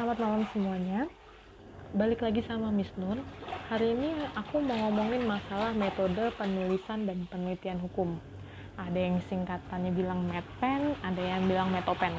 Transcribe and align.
Selamat 0.00 0.16
malam 0.16 0.48
semuanya. 0.56 1.04
Balik 1.92 2.24
lagi 2.24 2.40
sama 2.48 2.72
Miss 2.72 2.88
Nur. 2.96 3.20
Hari 3.68 3.92
ini 3.92 4.32
aku 4.32 4.64
mau 4.64 4.88
ngomongin 4.88 5.28
masalah 5.28 5.76
metode 5.76 6.32
penulisan 6.40 7.04
dan 7.04 7.28
penelitian 7.28 7.76
hukum. 7.84 8.16
Ada 8.80 8.96
yang 8.96 9.20
singkatannya 9.28 9.92
bilang 9.92 10.24
medpen, 10.24 10.96
ada 11.04 11.20
yang 11.20 11.44
bilang 11.44 11.68
metopen. 11.68 12.16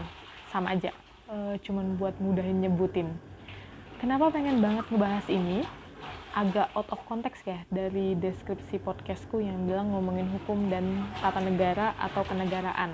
Sama 0.53 0.77
aja. 0.77 0.93
E, 1.25 1.57
cuman 1.65 1.97
buat 1.97 2.13
mudahin 2.21 2.61
nyebutin. 2.61 3.17
Kenapa 3.97 4.29
pengen 4.29 4.61
banget 4.61 4.85
ngebahas 4.85 5.25
ini? 5.25 5.65
Agak 6.37 6.69
out 6.77 6.85
of 6.93 7.01
context 7.09 7.49
ya 7.49 7.65
dari 7.73 8.13
deskripsi 8.13 8.77
podcastku 8.77 9.41
yang 9.41 9.57
bilang 9.65 9.89
ngomongin 9.89 10.29
hukum 10.29 10.69
dan 10.69 10.85
tata 11.17 11.41
negara 11.41 11.97
atau 11.97 12.21
kenegaraan 12.29 12.93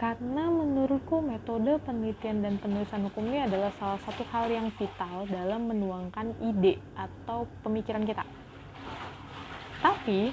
karena 0.00 0.48
menurutku 0.48 1.20
metode 1.20 1.76
penelitian 1.84 2.40
dan 2.40 2.56
penulisan 2.56 3.04
hukum 3.04 3.20
ini 3.28 3.44
adalah 3.44 3.68
salah 3.76 4.00
satu 4.00 4.24
hal 4.32 4.48
yang 4.48 4.72
vital 4.80 5.28
dalam 5.28 5.68
menuangkan 5.68 6.40
ide 6.40 6.80
atau 6.96 7.44
pemikiran 7.60 8.08
kita. 8.08 8.24
Tapi, 9.84 10.32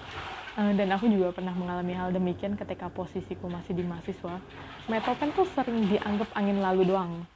eh, 0.56 0.72
dan 0.72 0.88
aku 0.96 1.12
juga 1.12 1.36
pernah 1.36 1.52
mengalami 1.52 1.92
hal 2.00 2.16
demikian 2.16 2.56
ketika 2.56 2.88
posisiku 2.88 3.52
masih 3.52 3.76
di 3.76 3.84
mahasiswa, 3.84 4.40
metopen 4.88 5.36
tuh 5.36 5.44
sering 5.52 5.84
dianggap 5.92 6.32
angin 6.32 6.64
lalu 6.64 6.88
doang. 6.88 7.28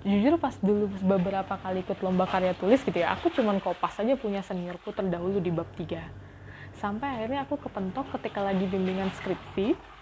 Jujur 0.00 0.40
pas 0.40 0.56
dulu 0.64 0.88
beberapa 1.04 1.60
kali 1.60 1.84
ikut 1.84 2.00
lomba 2.00 2.24
karya 2.24 2.56
tulis 2.56 2.80
gitu 2.80 3.04
ya, 3.04 3.12
aku 3.12 3.28
cuman 3.36 3.60
kopas 3.60 4.00
aja 4.00 4.16
punya 4.16 4.40
seniorku 4.40 4.96
terdahulu 4.96 5.44
di 5.44 5.52
bab 5.52 5.68
3. 5.76 6.08
Sampai 6.80 7.20
akhirnya 7.20 7.44
aku 7.44 7.60
kepentok 7.60 8.16
ketika 8.16 8.40
lagi 8.40 8.64
bimbingan 8.64 9.10
skripsi, 9.18 9.93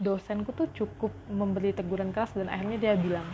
dosenku 0.00 0.56
tuh 0.56 0.66
cukup 0.72 1.12
memberi 1.28 1.76
teguran 1.76 2.10
keras 2.10 2.32
dan 2.32 2.48
akhirnya 2.48 2.80
dia 2.80 2.94
bilang 2.96 3.28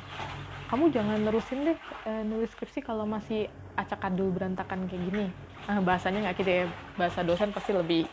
kamu 0.67 0.91
jangan 0.91 1.23
nerusin 1.23 1.63
deh 1.63 1.79
e, 1.79 2.13
nulis 2.27 2.51
skripsi 2.51 2.83
kalau 2.83 3.07
masih 3.07 3.47
acak 3.79 4.03
adul 4.03 4.35
berantakan 4.35 4.91
kayak 4.91 5.03
gini. 5.07 5.27
Nah, 5.71 5.79
bahasanya 5.79 6.27
nggak 6.27 6.43
gitu 6.43 6.51
ya 6.51 6.65
bahasa 6.99 7.23
dosen 7.23 7.55
pasti 7.55 7.71
lebih 7.71 8.11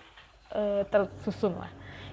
e, 0.54 0.86
tersusun 0.86 1.58
lah. 1.58 1.72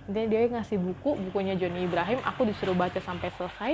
Intinya 0.08 0.28
dia 0.32 0.48
ngasih 0.48 0.80
buku 0.80 1.20
bukunya 1.28 1.60
Joni 1.60 1.84
Ibrahim 1.84 2.24
aku 2.24 2.48
disuruh 2.48 2.72
baca 2.72 2.96
sampai 3.04 3.28
selesai. 3.36 3.72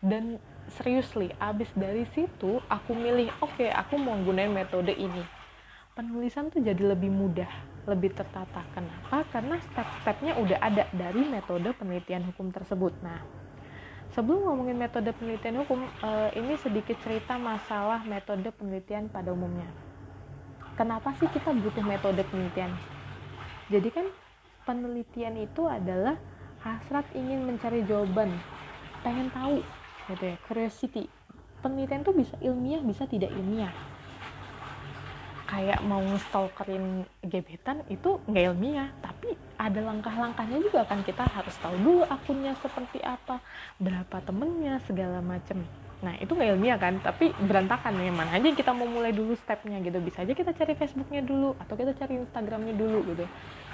Dan 0.00 0.40
seriously 0.80 1.32
abis 1.36 1.68
dari 1.76 2.08
situ 2.16 2.60
aku 2.68 2.92
milih 2.96 3.28
oke 3.44 3.60
okay, 3.60 3.68
aku 3.68 4.00
mau 4.00 4.16
gunain 4.24 4.48
metode 4.48 4.96
ini. 4.96 5.20
Penulisan 5.92 6.48
tuh 6.48 6.64
jadi 6.64 6.80
lebih 6.80 7.12
mudah 7.12 7.73
lebih 7.84 8.16
tertata. 8.16 8.64
Kenapa? 8.72 9.24
Karena 9.28 9.60
step-stepnya 9.72 10.40
udah 10.40 10.58
ada 10.60 10.84
dari 10.92 11.22
metode 11.28 11.68
penelitian 11.76 12.24
hukum 12.32 12.48
tersebut. 12.48 12.96
Nah, 13.04 13.20
sebelum 14.16 14.48
ngomongin 14.48 14.80
metode 14.80 15.12
penelitian 15.12 15.64
hukum, 15.64 15.84
eh, 15.84 16.30
ini 16.40 16.56
sedikit 16.60 16.96
cerita 17.04 17.36
masalah 17.36 18.00
metode 18.08 18.48
penelitian 18.56 19.12
pada 19.12 19.32
umumnya. 19.32 19.68
Kenapa 20.74 21.14
sih 21.20 21.30
kita 21.30 21.54
butuh 21.54 21.84
metode 21.86 22.24
penelitian? 22.26 22.72
Jadi 23.70 23.88
kan 23.92 24.06
penelitian 24.66 25.38
itu 25.38 25.68
adalah 25.68 26.18
hasrat 26.64 27.04
ingin 27.12 27.44
mencari 27.44 27.84
jawaban, 27.84 28.32
pengen 29.04 29.28
tahu, 29.30 29.60
gitu 30.10 30.24
ya, 30.34 30.36
curiosity. 30.48 31.04
Penelitian 31.60 32.02
itu 32.04 32.12
bisa 32.12 32.34
ilmiah, 32.40 32.82
bisa 32.84 33.04
tidak 33.08 33.32
ilmiah 33.32 33.72
kayak 35.44 35.80
mau 35.84 36.02
stalkerin 36.28 37.04
gebetan 37.24 37.84
itu 37.92 38.20
nggak 38.28 38.44
ilmiah. 38.52 38.88
Tapi 39.00 39.36
ada 39.60 39.80
langkah-langkahnya 39.80 40.58
juga 40.60 40.84
kan 40.88 41.00
kita 41.04 41.24
harus 41.24 41.54
tahu 41.60 41.76
dulu 41.80 42.02
akunnya 42.08 42.56
seperti 42.58 43.00
apa 43.04 43.40
berapa 43.78 44.16
temennya 44.24 44.80
segala 44.84 45.20
macem. 45.20 45.62
Nah 46.04 46.16
itu 46.20 46.36
nggak 46.36 46.50
ilmiah 46.56 46.78
kan 46.80 47.00
tapi 47.00 47.32
berantakan 47.44 47.96
ya. 48.00 48.12
Mana 48.12 48.36
aja 48.36 48.48
kita 48.52 48.72
mau 48.72 48.88
mulai 48.88 49.12
dulu 49.12 49.32
stepnya 49.36 49.80
gitu. 49.80 50.00
Bisa 50.00 50.24
aja 50.24 50.32
kita 50.32 50.52
cari 50.52 50.72
Facebooknya 50.76 51.22
dulu 51.24 51.56
atau 51.60 51.74
kita 51.76 51.92
cari 51.96 52.20
Instagramnya 52.20 52.74
dulu 52.76 52.98
gitu. 53.14 53.24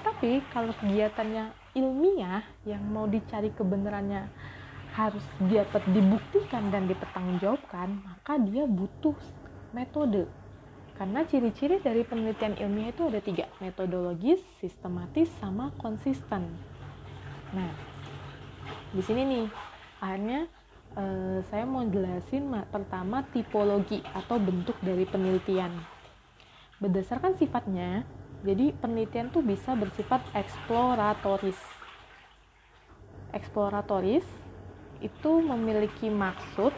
Tapi 0.00 0.40
kalau 0.54 0.72
kegiatannya 0.80 1.76
ilmiah 1.76 2.42
yang 2.66 2.82
mau 2.86 3.06
dicari 3.06 3.52
kebenarannya 3.54 4.26
harus 4.90 5.22
dapat 5.38 5.86
dibuktikan 5.94 6.66
dan 6.74 6.90
dipertanggungjawabkan 6.90 8.02
maka 8.02 8.42
dia 8.42 8.66
butuh 8.66 9.14
metode 9.70 10.26
karena 11.00 11.24
ciri-ciri 11.24 11.80
dari 11.80 12.04
penelitian 12.04 12.60
ilmiah 12.60 12.92
itu 12.92 13.08
ada 13.08 13.24
tiga, 13.24 13.48
metodologis, 13.56 14.36
sistematis, 14.60 15.32
sama 15.40 15.72
konsisten. 15.80 16.44
Nah, 17.56 17.72
di 18.92 19.00
sini 19.00 19.24
nih, 19.24 19.46
akhirnya 19.96 20.44
eh, 21.00 21.40
saya 21.48 21.64
mau 21.64 21.88
jelasin 21.88 22.52
pertama 22.68 23.24
tipologi 23.32 24.04
atau 24.12 24.36
bentuk 24.36 24.76
dari 24.84 25.08
penelitian. 25.08 25.72
Berdasarkan 26.84 27.32
sifatnya, 27.40 28.04
jadi 28.44 28.76
penelitian 28.76 29.32
tuh 29.32 29.40
bisa 29.40 29.72
bersifat 29.72 30.20
eksploratoris. 30.36 31.56
Eksploratoris 33.32 34.28
itu 35.00 35.32
memiliki 35.40 36.12
maksud 36.12 36.76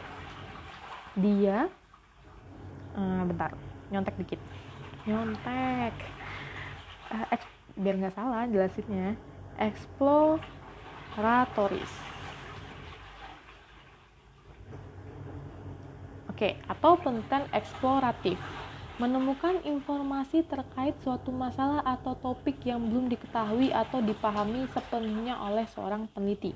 dia, 1.19 1.66
uh, 2.94 3.22
bentar, 3.27 3.55
nyontek 3.92 4.16
dikit. 4.16 4.41
Nyontek. 5.04 5.92
Uh, 7.12 7.36
biar 7.76 8.00
nggak 8.00 8.16
salah 8.16 8.48
jelasinnya. 8.48 9.20
Eksploratoris. 9.60 11.92
Oke 16.32 16.56
atau 16.64 16.97
penelitian 16.97 17.44
eksploratif. 17.52 18.41
Menemukan 19.00 19.56
informasi 19.64 20.42
terkait 20.44 20.94
suatu 21.04 21.32
masalah 21.32 21.81
atau 21.84 22.14
topik 22.16 22.64
yang 22.64 22.88
belum 22.88 23.08
diketahui 23.12 23.72
atau 23.72 24.00
dipahami 24.00 24.69
sepenuhnya 24.70 25.36
oleh 25.42 25.66
seorang 25.69 26.06
peneliti. 26.12 26.54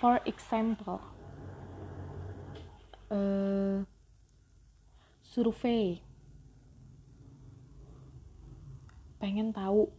For 0.00 0.20
example, 0.24 1.00
uh, 3.10 3.82
survei. 5.26 6.00
Pengen 9.20 9.52
tahu 9.52 9.92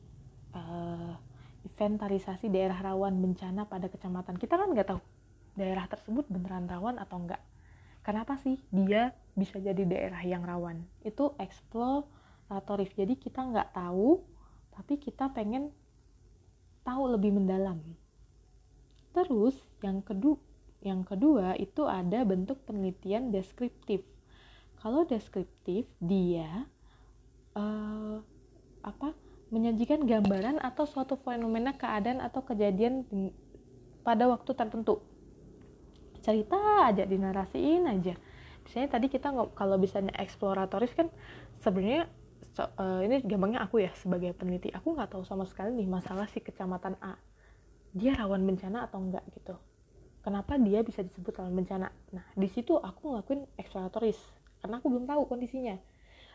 uh, 0.58 1.14
inventarisasi 1.62 2.50
daerah 2.50 2.80
rawan 2.82 3.22
bencana 3.22 3.70
pada 3.70 3.86
kecamatan. 3.86 4.36
Kita 4.42 4.58
kan 4.58 4.74
nggak 4.74 4.90
tahu 4.98 5.02
daerah 5.54 5.86
tersebut 5.86 6.26
beneran 6.32 6.66
rawan 6.66 6.98
atau 6.98 7.22
enggak 7.22 7.44
kenapa 8.02 8.38
sih 8.42 8.58
dia 8.74 9.14
bisa 9.38 9.62
jadi 9.62 9.86
daerah 9.86 10.22
yang 10.26 10.44
rawan? 10.44 10.84
Itu 11.06 11.38
eksploratorif 11.38 12.94
jadi 12.98 13.14
kita 13.18 13.46
nggak 13.46 13.78
tahu 13.78 14.22
tapi 14.74 14.98
kita 14.98 15.30
pengen 15.32 15.70
tahu 16.82 17.14
lebih 17.14 17.32
mendalam. 17.38 17.80
Terus 19.14 19.56
yang 19.86 20.02
kedua 20.02 20.40
yang 20.82 21.06
kedua 21.06 21.54
itu 21.62 21.86
ada 21.86 22.26
bentuk 22.26 22.62
penelitian 22.66 23.30
deskriptif. 23.30 24.02
Kalau 24.82 25.06
deskriptif 25.06 25.86
dia 26.02 26.66
uh, 27.54 28.18
apa 28.82 29.14
menyajikan 29.54 30.10
gambaran 30.10 30.58
atau 30.58 30.90
suatu 30.90 31.22
fenomena 31.22 31.78
keadaan 31.78 32.18
atau 32.18 32.42
kejadian 32.42 33.06
pada 34.02 34.26
waktu 34.26 34.58
tertentu. 34.58 35.06
Cerita 36.26 36.58
aja 36.90 37.06
dinarasiin 37.06 37.86
aja. 37.86 38.18
Misalnya 38.66 38.90
tadi 38.90 39.08
kita 39.10 39.30
nggak 39.30 39.54
kalau 39.54 39.78
misalnya 39.78 40.18
eksploratoris 40.18 40.98
kan 40.98 41.14
sebenarnya 41.62 42.10
so, 42.58 42.66
uh, 42.66 43.02
ini 43.06 43.22
gampangnya 43.22 43.64
aku 43.64 43.86
ya 43.86 43.92
sebagai 43.96 44.34
peneliti 44.36 44.70
aku 44.74 44.98
nggak 44.98 45.14
tahu 45.14 45.24
sama 45.24 45.48
sekali 45.48 45.78
nih 45.78 45.88
masalah 45.88 46.28
si 46.30 46.44
kecamatan 46.44 46.98
A 47.00 47.16
dia 47.92 48.16
rawan 48.16 48.44
bencana 48.44 48.88
atau 48.88 49.04
enggak 49.04 49.24
gitu 49.36 49.56
kenapa 50.22 50.58
dia 50.58 50.86
bisa 50.86 51.02
disebut 51.02 51.34
rawan 51.38 51.54
bencana? 51.54 51.90
Nah 52.14 52.26
di 52.38 52.48
situ 52.50 52.78
aku 52.78 53.14
ngelakuin 53.14 53.46
eksploratoris 53.58 54.18
karena 54.62 54.78
aku 54.78 54.88
belum 54.90 55.06
tahu 55.10 55.26
kondisinya. 55.30 55.78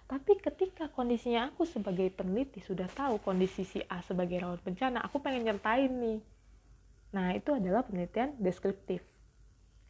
Tapi 0.07 0.39
ketika 0.39 0.87
kondisinya 0.95 1.51
aku 1.51 1.67
sebagai 1.67 2.07
peneliti 2.15 2.63
sudah 2.63 2.87
tahu 2.87 3.19
kondisi 3.23 3.67
si 3.67 3.83
A 3.91 3.99
sebagai 4.07 4.39
rawan 4.39 4.63
bencana 4.63 5.03
aku 5.03 5.19
pengen 5.19 5.47
nyertain 5.47 5.91
nih. 5.91 6.21
Nah 7.15 7.35
itu 7.35 7.51
adalah 7.55 7.83
penelitian 7.83 8.39
deskriptif. 8.39 9.03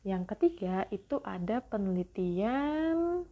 Yang 0.06 0.36
ketiga 0.36 0.86
itu 0.94 1.20
ada 1.20 1.60
penelitian 1.60 3.26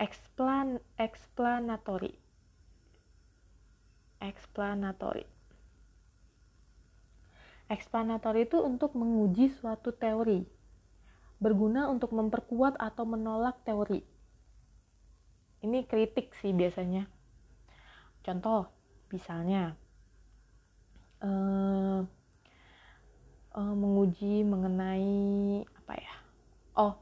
explan 0.00 0.80
explanatory 0.96 2.16
explanatory 4.20 5.28
Eksplanatori 7.70 8.50
itu 8.50 8.58
untuk 8.58 8.98
menguji 8.98 9.46
suatu 9.54 9.94
teori, 9.94 10.42
berguna 11.38 11.86
untuk 11.86 12.10
memperkuat 12.10 12.74
atau 12.82 13.06
menolak 13.06 13.62
teori. 13.62 14.02
Ini 15.62 15.86
kritik 15.86 16.34
sih 16.34 16.50
biasanya. 16.50 17.06
Contoh, 18.26 18.66
misalnya, 19.14 19.78
uh, 21.22 22.02
uh, 23.54 23.74
menguji 23.74 24.42
mengenai 24.44 25.62
apa 25.64 25.94
ya 25.96 26.14
oh 26.78 26.94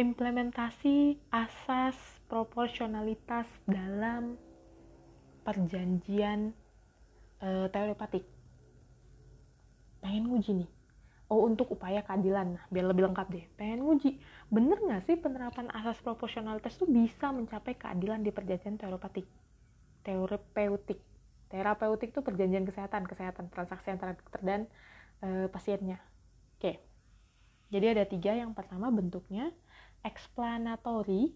implementasi 0.00 1.20
asas 1.28 1.96
proporsionalitas 2.26 3.46
dalam 3.68 4.40
perjanjian 5.44 6.56
uh, 7.44 7.68
teorepatik 7.68 8.24
pengen 10.02 10.28
nguji 10.28 10.66
nih. 10.66 10.70
Oh 11.32 11.48
untuk 11.48 11.72
upaya 11.72 12.04
keadilan. 12.04 12.58
Nah 12.58 12.64
biar 12.68 12.90
lebih 12.90 13.08
lengkap 13.08 13.26
deh. 13.32 13.44
Pengen 13.56 13.86
nguji. 13.86 14.20
Bener 14.52 14.76
nggak 14.76 15.08
sih 15.08 15.16
penerapan 15.16 15.70
asas 15.72 15.96
proporsionalitas 16.02 16.76
itu 16.76 16.84
bisa 16.90 17.32
mencapai 17.32 17.78
keadilan 17.78 18.20
di 18.20 18.34
perjanjian 18.34 18.76
teorepatik 18.76 19.24
terapeutik. 20.02 21.00
Terapeutik 21.48 22.10
itu 22.12 22.20
perjanjian 22.20 22.66
kesehatan 22.66 23.06
kesehatan 23.06 23.48
transaksi 23.48 23.88
antara 23.94 24.18
dokter 24.18 24.40
dan 24.42 24.60
e, 25.22 25.48
pasiennya. 25.48 26.02
Oke. 26.58 26.82
Jadi 27.72 27.86
ada 27.88 28.04
tiga. 28.04 28.36
Yang 28.36 28.52
pertama 28.52 28.92
bentuknya 28.92 29.48
explanatory 30.04 31.32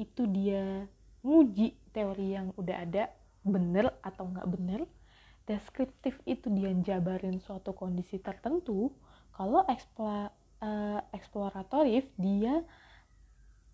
itu 0.00 0.22
dia 0.26 0.88
nguji 1.22 1.78
teori 1.94 2.34
yang 2.34 2.50
udah 2.58 2.76
ada 2.82 3.14
bener 3.46 3.92
atau 4.02 4.26
nggak 4.26 4.48
bener 4.50 4.80
deskriptif 5.44 6.16
itu 6.24 6.48
dia 6.52 6.72
jabarin 6.80 7.40
suatu 7.40 7.76
kondisi 7.76 8.16
tertentu 8.20 8.92
kalau 9.34 9.60
uh, 9.64 11.00
eksploratorif 11.12 12.08
dia 12.16 12.64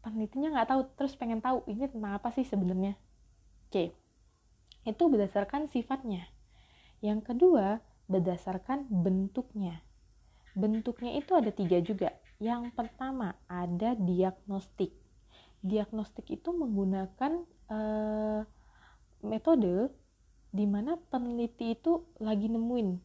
penelitinya 0.00 0.58
nggak 0.58 0.69
tahu 0.69 0.81
terus 0.96 1.14
pengen 1.14 1.38
tahu 1.44 1.62
ini 1.70 1.87
tentang 1.87 2.17
apa 2.17 2.32
sih 2.34 2.43
sebenarnya? 2.43 2.96
Oke 3.70 3.94
itu 4.84 5.02
berdasarkan 5.08 5.69
sifatnya. 5.69 6.25
Yang 7.05 7.32
kedua 7.32 7.81
berdasarkan 8.08 8.88
bentuknya. 8.88 9.81
Bentuknya 10.56 11.16
itu 11.16 11.37
ada 11.37 11.52
tiga 11.52 11.78
juga. 11.81 12.16
Yang 12.40 12.73
pertama 12.73 13.37
ada 13.46 13.94
diagnostik. 13.96 14.93
Diagnostik 15.61 16.26
itu 16.32 16.50
menggunakan 16.56 17.44
uh, 17.69 18.40
metode 19.20 19.93
di 20.50 20.67
mana 20.67 20.99
peneliti 21.11 21.79
itu 21.79 22.02
lagi 22.19 22.50
nemuin 22.50 22.99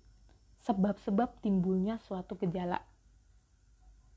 sebab-sebab 0.66 1.46
timbulnya 1.46 2.02
suatu 2.02 2.34
gejala. 2.42 2.82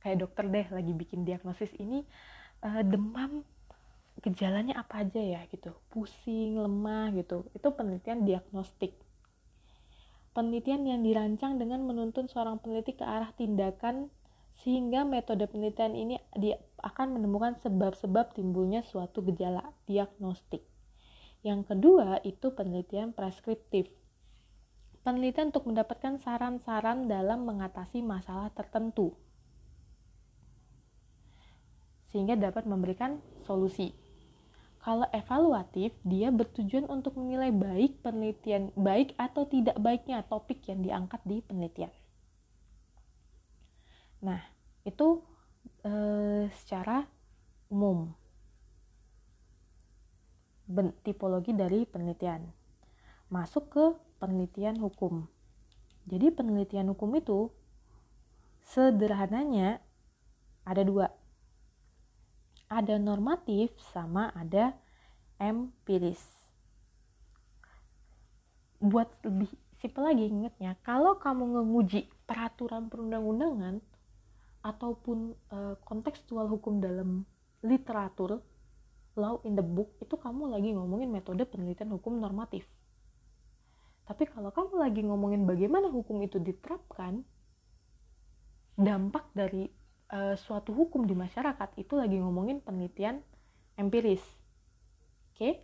Kayak 0.01 0.25
dokter 0.25 0.45
deh 0.49 0.67
lagi 0.73 0.93
bikin 0.97 1.29
diagnosis 1.29 1.69
ini 1.77 2.09
uh, 2.65 2.81
demam 2.81 3.45
gejalanya 4.19 4.83
apa 4.83 5.07
aja 5.07 5.21
ya 5.21 5.41
gitu, 5.53 5.77
pusing, 5.93 6.59
lemah 6.59 7.15
gitu. 7.15 7.47
Itu 7.55 7.71
penelitian 7.77 8.25
diagnostik. 8.25 8.97
Penelitian 10.33 10.87
yang 10.87 11.01
dirancang 11.03 11.59
dengan 11.59 11.83
menuntun 11.85 12.31
seorang 12.31 12.63
peneliti 12.63 12.95
ke 12.95 13.05
arah 13.05 13.31
tindakan 13.35 14.11
sehingga 14.63 15.07
metode 15.07 15.47
penelitian 15.47 15.95
ini 15.95 16.17
dia 16.35 16.59
akan 16.83 17.19
menemukan 17.19 17.59
sebab-sebab 17.63 18.35
timbulnya 18.35 18.83
suatu 18.87 19.23
gejala 19.23 19.71
diagnostik. 19.87 20.63
Yang 21.47 21.71
kedua 21.71 22.19
itu 22.27 22.51
penelitian 22.51 23.15
preskriptif. 23.15 23.87
Penelitian 25.07 25.55
untuk 25.55 25.71
mendapatkan 25.71 26.19
saran-saran 26.19 27.07
dalam 27.07 27.47
mengatasi 27.47 28.03
masalah 28.03 28.51
tertentu. 28.51 29.15
Sehingga 32.11 32.35
dapat 32.35 32.67
memberikan 32.67 33.23
solusi. 33.47 33.95
Kalau 34.83 35.07
evaluatif, 35.13 35.93
dia 36.03 36.33
bertujuan 36.33 36.89
untuk 36.89 37.19
menilai 37.19 37.53
baik 37.53 38.01
penelitian 38.03 38.73
baik 38.79 39.13
atau 39.21 39.45
tidak 39.45 39.77
baiknya 39.79 40.25
topik 40.25 40.65
yang 40.67 40.81
diangkat 40.81 41.21
di 41.29 41.45
penelitian. 41.45 41.93
Nah, 44.25 44.41
itu 44.83 45.23
e, 45.85 45.93
secara 46.63 47.05
umum 47.69 48.17
tipologi 51.03 51.57
dari 51.57 51.89
penelitian. 51.89 52.45
Masuk 53.33 53.65
ke 53.73 53.85
penelitian 54.21 54.77
hukum. 54.81 55.25
Jadi 56.09 56.33
penelitian 56.33 56.93
hukum 56.93 57.13
itu 57.17 57.53
sederhananya 58.65 59.81
ada 60.65 60.83
dua. 60.85 61.09
Ada 62.69 63.01
normatif 63.01 63.73
sama 63.93 64.29
ada 64.37 64.77
empiris. 65.41 66.21
Buat 68.79 69.09
lebih 69.25 69.51
simpel 69.81 70.05
lagi 70.05 70.25
ingetnya, 70.29 70.77
kalau 70.85 71.17
kamu 71.17 71.65
nguji 71.65 72.07
peraturan 72.29 72.93
perundang-undangan 72.93 73.81
ataupun 74.63 75.33
e, 75.49 75.59
kontekstual 75.87 76.51
hukum 76.51 76.83
dalam 76.83 77.25
literatur, 77.65 78.43
law 79.19 79.43
in 79.43 79.59
the 79.59 79.67
book 79.67 79.99
itu 79.99 80.15
kamu 80.15 80.55
lagi 80.55 80.71
ngomongin 80.71 81.11
metode 81.11 81.43
penelitian 81.51 81.91
hukum 81.99 82.23
normatif. 82.23 82.63
Tapi 84.07 84.25
kalau 84.31 84.55
kamu 84.55 84.79
lagi 84.79 85.03
ngomongin 85.05 85.45
bagaimana 85.45 85.91
hukum 85.93 86.23
itu 86.25 86.41
diterapkan, 86.41 87.27
dampak 88.79 89.27
dari 89.35 89.69
uh, 90.15 90.39
suatu 90.39 90.73
hukum 90.73 91.05
di 91.05 91.13
masyarakat 91.13 91.77
itu 91.77 91.93
lagi 91.99 92.17
ngomongin 92.17 92.63
penelitian 92.65 93.21
empiris. 93.77 94.23
Oke? 95.35 95.37
Okay? 95.37 95.55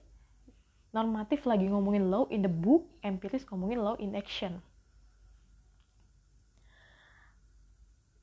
Normatif 0.94 1.42
lagi 1.48 1.66
ngomongin 1.66 2.06
law 2.06 2.30
in 2.30 2.44
the 2.44 2.52
book, 2.52 2.86
empiris 3.02 3.42
ngomongin 3.50 3.82
law 3.82 3.98
in 3.98 4.14
action. 4.14 4.62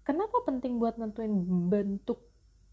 Kenapa 0.08 0.44
penting 0.48 0.80
buat 0.80 0.96
nentuin 0.96 1.32
bentuk 1.68 2.31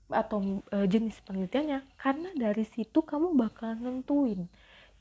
atau 0.08 0.64
e, 0.72 0.88
jenis 0.88 1.20
penelitiannya 1.24 1.84
karena 2.00 2.30
dari 2.36 2.64
situ 2.64 3.04
kamu 3.04 3.36
bakal 3.36 3.76
nentuin 3.76 4.48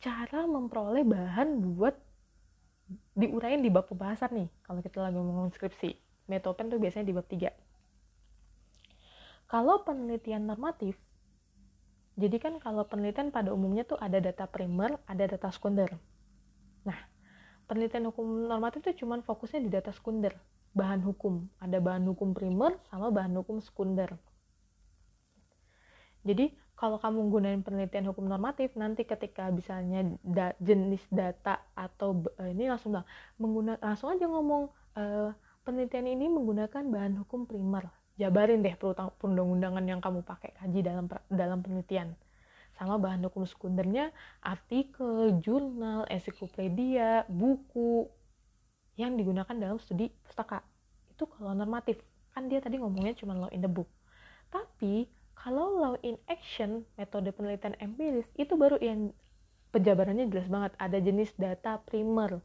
cara 0.04 0.44
memperoleh 0.45 1.07
bahan 1.07 1.63
buat 1.63 1.95
diurain 3.15 3.59
di 3.59 3.68
bab 3.68 3.89
pembahasan 3.89 4.31
nih. 4.31 4.50
Kalau 4.63 4.80
kita 4.80 5.04
lagi 5.04 5.19
ngomong 5.19 5.51
skripsi 5.51 6.07
metopen 6.27 6.68
tuh 6.68 6.80
biasanya 6.80 7.07
di 7.07 7.15
bab 7.15 7.25
3 7.25 7.68
kalau 9.48 9.81
penelitian 9.88 10.44
normatif 10.44 11.00
jadi 12.19 12.36
kan 12.38 12.59
kalau 12.59 12.83
penelitian 12.83 13.31
pada 13.31 13.56
umumnya 13.56 13.88
tuh 13.88 13.95
ada 13.98 14.19
data 14.19 14.44
primer 14.50 15.00
ada 15.07 15.24
data 15.24 15.48
sekunder. 15.54 15.88
Nah 16.83 17.00
penelitian 17.69 18.12
hukum 18.12 18.49
normatif 18.49 18.83
tuh 18.83 18.95
cuman 19.06 19.23
fokusnya 19.23 19.64
di 19.64 19.71
data 19.71 19.94
sekunder. 19.95 20.35
Bahan 20.76 21.02
hukum 21.06 21.47
ada 21.64 21.80
bahan 21.80 22.04
hukum 22.11 22.35
primer 22.35 22.76
sama 22.92 23.09
bahan 23.09 23.33
hukum 23.40 23.64
sekunder 23.64 24.14
jadi 26.28 26.52
kalau 26.78 27.02
kamu 27.02 27.34
gunain 27.34 27.62
penelitian 27.66 28.06
hukum 28.14 28.30
normatif, 28.30 28.69
nanti 28.78 29.02
ketika 29.02 29.50
misalnya 29.50 30.14
da, 30.22 30.54
jenis 30.62 31.02
data 31.10 31.57
atau 31.74 32.22
uh, 32.38 32.50
ini 32.54 32.69
langsung 32.69 32.94
bilang 32.94 33.07
mengguna 33.42 33.74
langsung 33.81 34.14
aja 34.14 34.30
ngomong 34.30 34.69
uh, 34.94 35.34
penelitian 35.66 36.06
ini 36.06 36.30
menggunakan 36.30 36.86
bahan 36.86 37.18
hukum 37.26 37.50
primer. 37.50 37.90
Jabarin 38.22 38.62
deh 38.62 38.78
perundang-undangan 38.78 39.81
yang 39.90 40.02
kamu 40.02 40.22
pakai 40.22 40.54
kaji 40.54 40.86
dalam 40.86 41.10
dalam 41.34 41.66
penelitian. 41.66 42.14
Sama 42.78 43.02
bahan 43.02 43.26
hukum 43.26 43.50
sekundernya, 43.50 44.14
artikel, 44.46 45.34
jurnal, 45.42 46.06
ensiklopedia, 46.14 47.26
buku 47.26 48.06
yang 49.02 49.18
digunakan 49.18 49.54
dalam 49.54 49.81
studi 49.81 50.14
pustaka. 50.26 50.62
Itu 51.10 51.26
kalau 51.26 51.57
normatif. 51.57 51.98
Kan 52.38 52.54
dia 52.54 52.62
tadi 52.62 52.78
ngomongnya 52.78 53.18
cuma 53.18 53.34
law 53.34 53.50
in 53.50 53.66
the 53.66 53.69
book. 53.69 53.90
Tapi 54.54 55.10
kalau 55.38 55.78
law 55.78 55.96
in 56.02 56.18
action, 56.26 56.82
metode 56.98 57.30
penelitian 57.32 57.78
empiris, 57.78 58.26
itu 58.36 58.58
baru 58.58 58.82
yang 58.82 59.14
penjabarannya 59.70 60.28
jelas 60.34 60.50
banget. 60.50 60.72
Ada 60.82 60.98
jenis 60.98 61.32
data 61.38 61.78
primer, 61.86 62.42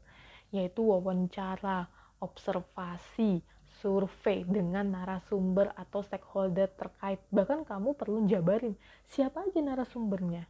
yaitu 0.53 0.85
wawancara, 0.85 1.89
observasi, 2.21 3.41
survei 3.81 4.47
dengan 4.47 4.87
narasumber 4.93 5.73
atau 5.75 6.05
stakeholder 6.05 6.71
terkait. 6.71 7.19
Bahkan 7.33 7.65
kamu 7.67 7.97
perlu 7.97 8.23
jabarin 8.29 8.77
siapa 9.09 9.43
aja 9.43 9.59
narasumbernya. 9.59 10.47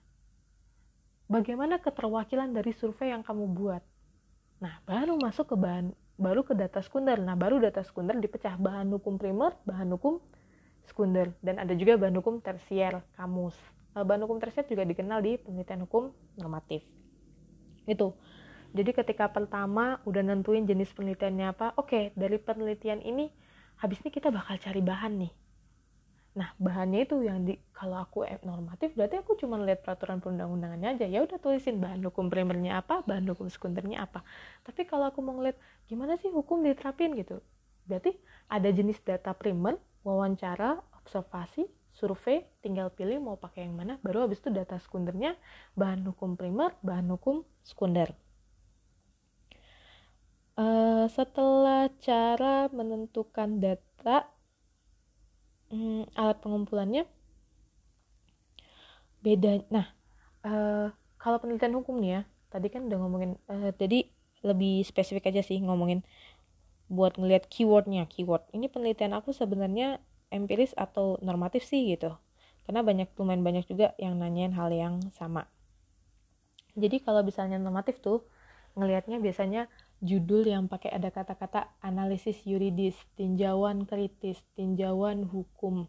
Bagaimana 1.31 1.79
keterwakilan 1.79 2.51
dari 2.51 2.75
survei 2.75 3.09
yang 3.15 3.25
kamu 3.25 3.49
buat. 3.55 3.81
Nah, 4.61 4.77
baru 4.85 5.17
masuk 5.17 5.49
ke 5.49 5.57
bahan 5.57 5.95
baru 6.19 6.45
ke 6.45 6.53
data 6.53 6.77
sekunder. 6.83 7.17
Nah, 7.17 7.33
baru 7.33 7.57
data 7.57 7.81
sekunder 7.81 8.19
dipecah 8.21 8.53
bahan 8.59 8.93
hukum 8.93 9.17
primer, 9.17 9.57
bahan 9.65 9.89
hukum 9.97 10.21
sekunder 10.87 11.31
dan 11.39 11.59
ada 11.59 11.73
juga 11.73 11.95
bahan 11.95 12.15
hukum 12.19 12.39
tersier 12.43 12.99
kamus. 13.15 13.55
Eh, 13.93 14.03
bahan 14.03 14.25
hukum 14.25 14.37
tersier 14.41 14.65
juga 14.67 14.83
dikenal 14.83 15.19
di 15.23 15.39
penelitian 15.39 15.85
hukum 15.85 16.11
normatif. 16.35 16.83
Itu. 17.85 18.15
Jadi 18.73 18.89
ketika 18.89 19.29
pertama 19.29 20.01
udah 20.03 20.25
nentuin 20.25 20.65
jenis 20.65 20.89
penelitiannya 20.97 21.53
apa 21.53 21.77
oke 21.77 22.09
dari 22.17 22.41
penelitian 22.41 23.05
ini 23.05 23.29
habis 23.77 24.01
ini 24.01 24.09
kita 24.09 24.33
bakal 24.33 24.57
cari 24.57 24.81
bahan 24.81 25.13
nih. 25.21 25.33
Nah 26.33 26.49
bahannya 26.57 27.05
itu 27.05 27.21
yang 27.21 27.45
di 27.45 27.53
kalau 27.69 28.01
aku 28.01 28.25
normatif 28.41 28.97
berarti 28.97 29.21
aku 29.21 29.37
cuma 29.37 29.61
lihat 29.61 29.85
peraturan 29.85 30.17
perundang-undangannya 30.17 30.97
aja. 30.97 31.05
Ya 31.05 31.21
udah 31.21 31.37
tulisin 31.37 31.77
bahan 31.77 32.01
hukum 32.01 32.33
primernya 32.33 32.81
apa 32.81 33.05
bahan 33.05 33.29
hukum 33.29 33.45
sekundernya 33.45 34.09
apa. 34.09 34.25
Tapi 34.65 34.89
kalau 34.89 35.05
aku 35.13 35.21
mau 35.21 35.37
ngeliat 35.37 35.57
gimana 35.85 36.17
sih 36.17 36.33
hukum 36.33 36.65
diterapin 36.65 37.13
gitu 37.13 37.45
berarti 37.87 38.15
ada 38.47 38.69
jenis 38.69 38.99
data 39.03 39.35
primer 39.35 39.79
wawancara 40.03 40.79
observasi 40.99 41.67
survei 41.93 42.41
tinggal 42.65 42.89
pilih 42.89 43.21
mau 43.21 43.37
pakai 43.37 43.69
yang 43.69 43.77
mana 43.77 44.01
baru 44.01 44.25
habis 44.25 44.41
itu 44.41 44.49
data 44.49 44.81
sekundernya 44.81 45.37
bahan 45.77 46.01
hukum 46.09 46.33
primer 46.33 46.73
bahan 46.81 47.07
hukum 47.13 47.45
sekunder. 47.61 48.11
Uh, 50.53 51.09
setelah 51.09 51.89
cara 51.97 52.69
menentukan 52.69 53.57
data 53.57 54.29
hmm, 55.73 56.13
alat 56.13 56.37
pengumpulannya 56.41 57.03
beda. 59.25 59.65
Nah 59.73 59.89
uh, 60.45 60.93
kalau 61.17 61.37
penelitian 61.41 61.73
hukum 61.77 61.97
nih 61.97 62.11
ya 62.19 62.21
tadi 62.53 62.69
kan 62.69 62.85
udah 62.85 62.97
ngomongin 63.01 63.31
uh, 63.49 63.73
jadi 63.73 64.05
lebih 64.43 64.83
spesifik 64.83 65.31
aja 65.31 65.41
sih 65.41 65.57
ngomongin 65.63 66.03
buat 66.93 67.17
ngelihat 67.17 67.49
keywordnya 67.49 68.05
keyword 68.05 68.45
ini 68.53 68.69
penelitian 68.69 69.17
aku 69.17 69.33
sebenarnya 69.33 69.97
empiris 70.29 70.77
atau 70.77 71.17
normatif 71.25 71.65
sih 71.65 71.89
gitu 71.89 72.13
karena 72.69 72.85
banyak 72.85 73.09
lumayan 73.17 73.41
banyak 73.41 73.65
juga 73.65 73.97
yang 73.97 74.21
nanyain 74.21 74.53
hal 74.53 74.69
yang 74.69 75.01
sama 75.17 75.49
jadi 76.73 77.01
kalau 77.01 77.21
misalnya 77.21 77.61
normatif 77.61 78.01
tuh 78.01 78.25
ngelihatnya 78.73 79.21
biasanya 79.21 79.69
judul 80.01 80.43
yang 80.43 80.65
pakai 80.65 80.89
ada 80.89 81.13
kata-kata 81.13 81.69
analisis 81.79 82.41
yuridis, 82.43 82.97
tinjauan 83.13 83.85
kritis, 83.85 84.41
tinjauan 84.57 85.23
hukum. 85.29 85.85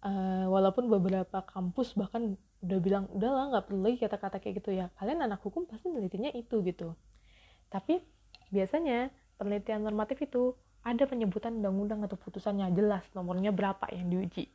Uh, 0.00 0.46
walaupun 0.48 0.86
beberapa 0.86 1.42
kampus 1.44 1.96
bahkan 1.98 2.38
udah 2.62 2.78
bilang 2.78 3.04
udahlah 3.10 3.52
nggak 3.52 3.64
perlu 3.68 3.80
lagi 3.84 3.98
kata-kata 4.00 4.36
kayak 4.40 4.64
gitu 4.64 4.70
ya. 4.72 4.88
Kalian 4.96 5.22
anak 5.22 5.44
hukum 5.44 5.68
pasti 5.68 5.92
menelitinya 5.92 6.32
itu 6.32 6.64
gitu. 6.64 6.96
Tapi 7.68 8.00
biasanya 8.48 9.12
penelitian 9.36 9.84
normatif 9.84 10.24
itu 10.24 10.56
ada 10.86 11.04
penyebutan 11.04 11.58
undang-undang 11.58 12.06
atau 12.06 12.14
putusannya 12.14 12.70
jelas 12.76 13.02
nomornya 13.12 13.50
berapa 13.50 13.90
yang 13.90 14.06
diuji. 14.12 14.48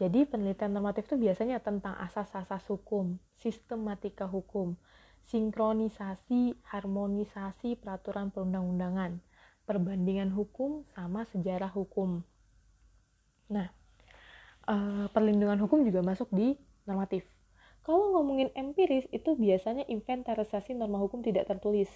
Jadi 0.00 0.24
penelitian 0.24 0.72
normatif 0.72 1.12
itu 1.12 1.20
biasanya 1.20 1.60
tentang 1.60 1.92
asas-asas 2.00 2.64
hukum, 2.72 3.20
sistematika 3.36 4.24
hukum, 4.24 4.80
sinkronisasi, 5.28 6.56
harmonisasi 6.72 7.76
peraturan 7.76 8.32
perundang-undangan, 8.32 9.20
perbandingan 9.68 10.32
hukum 10.32 10.88
sama 10.96 11.28
sejarah 11.28 11.68
hukum. 11.68 12.24
Nah, 13.52 13.68
uh, 14.64 15.06
perlindungan 15.12 15.60
hukum 15.60 15.84
juga 15.84 16.00
masuk 16.00 16.32
di 16.32 16.56
normatif. 16.88 17.28
Kalau 17.84 18.12
ngomongin 18.16 18.52
empiris 18.56 19.04
itu 19.12 19.36
biasanya 19.36 19.84
inventarisasi 19.88 20.76
norma 20.76 21.00
hukum 21.00 21.20
tidak 21.20 21.48
tertulis. 21.48 21.88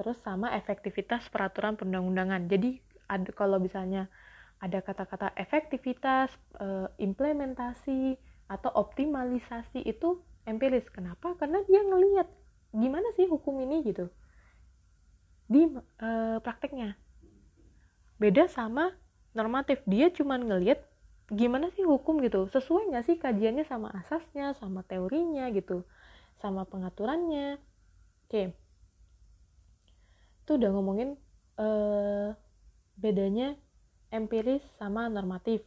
Terus 0.00 0.16
sama 0.24 0.56
efektivitas 0.56 1.28
peraturan 1.28 1.76
perundang-undangan. 1.76 2.48
Jadi 2.48 2.80
ada 3.04 3.28
kalau 3.36 3.60
misalnya 3.60 4.08
ada 4.56 4.80
kata-kata 4.80 5.36
efektivitas, 5.36 6.32
uh, 6.56 6.88
implementasi 6.96 8.16
atau 8.48 8.72
optimalisasi 8.80 9.84
itu 9.84 10.24
empiris. 10.48 10.88
Kenapa? 10.88 11.36
Karena 11.36 11.60
dia 11.68 11.84
ngelihat 11.84 12.32
gimana 12.72 13.12
sih 13.12 13.28
hukum 13.28 13.60
ini 13.60 13.84
gitu. 13.84 14.08
Di 15.44 15.68
uh, 15.68 16.40
prakteknya. 16.40 16.96
Beda 18.16 18.48
sama 18.48 18.96
normatif. 19.36 19.84
Dia 19.84 20.08
cuma 20.08 20.40
ngelihat 20.40 20.80
gimana 21.28 21.68
sih 21.76 21.84
hukum 21.84 22.24
gitu. 22.24 22.48
Sesuai 22.48 22.88
nggak 22.88 23.04
sih 23.04 23.16
kajiannya 23.20 23.68
sama 23.68 23.92
asasnya 24.00 24.56
sama 24.56 24.80
teorinya 24.80 25.44
gitu. 25.52 25.84
Sama 26.40 26.64
pengaturannya. 26.64 27.60
Oke 28.24 28.56
itu 30.50 30.58
udah 30.58 30.74
ngomongin 30.74 31.14
uh, 31.62 32.34
bedanya 32.98 33.54
empiris 34.10 34.66
sama 34.82 35.06
normatif 35.06 35.62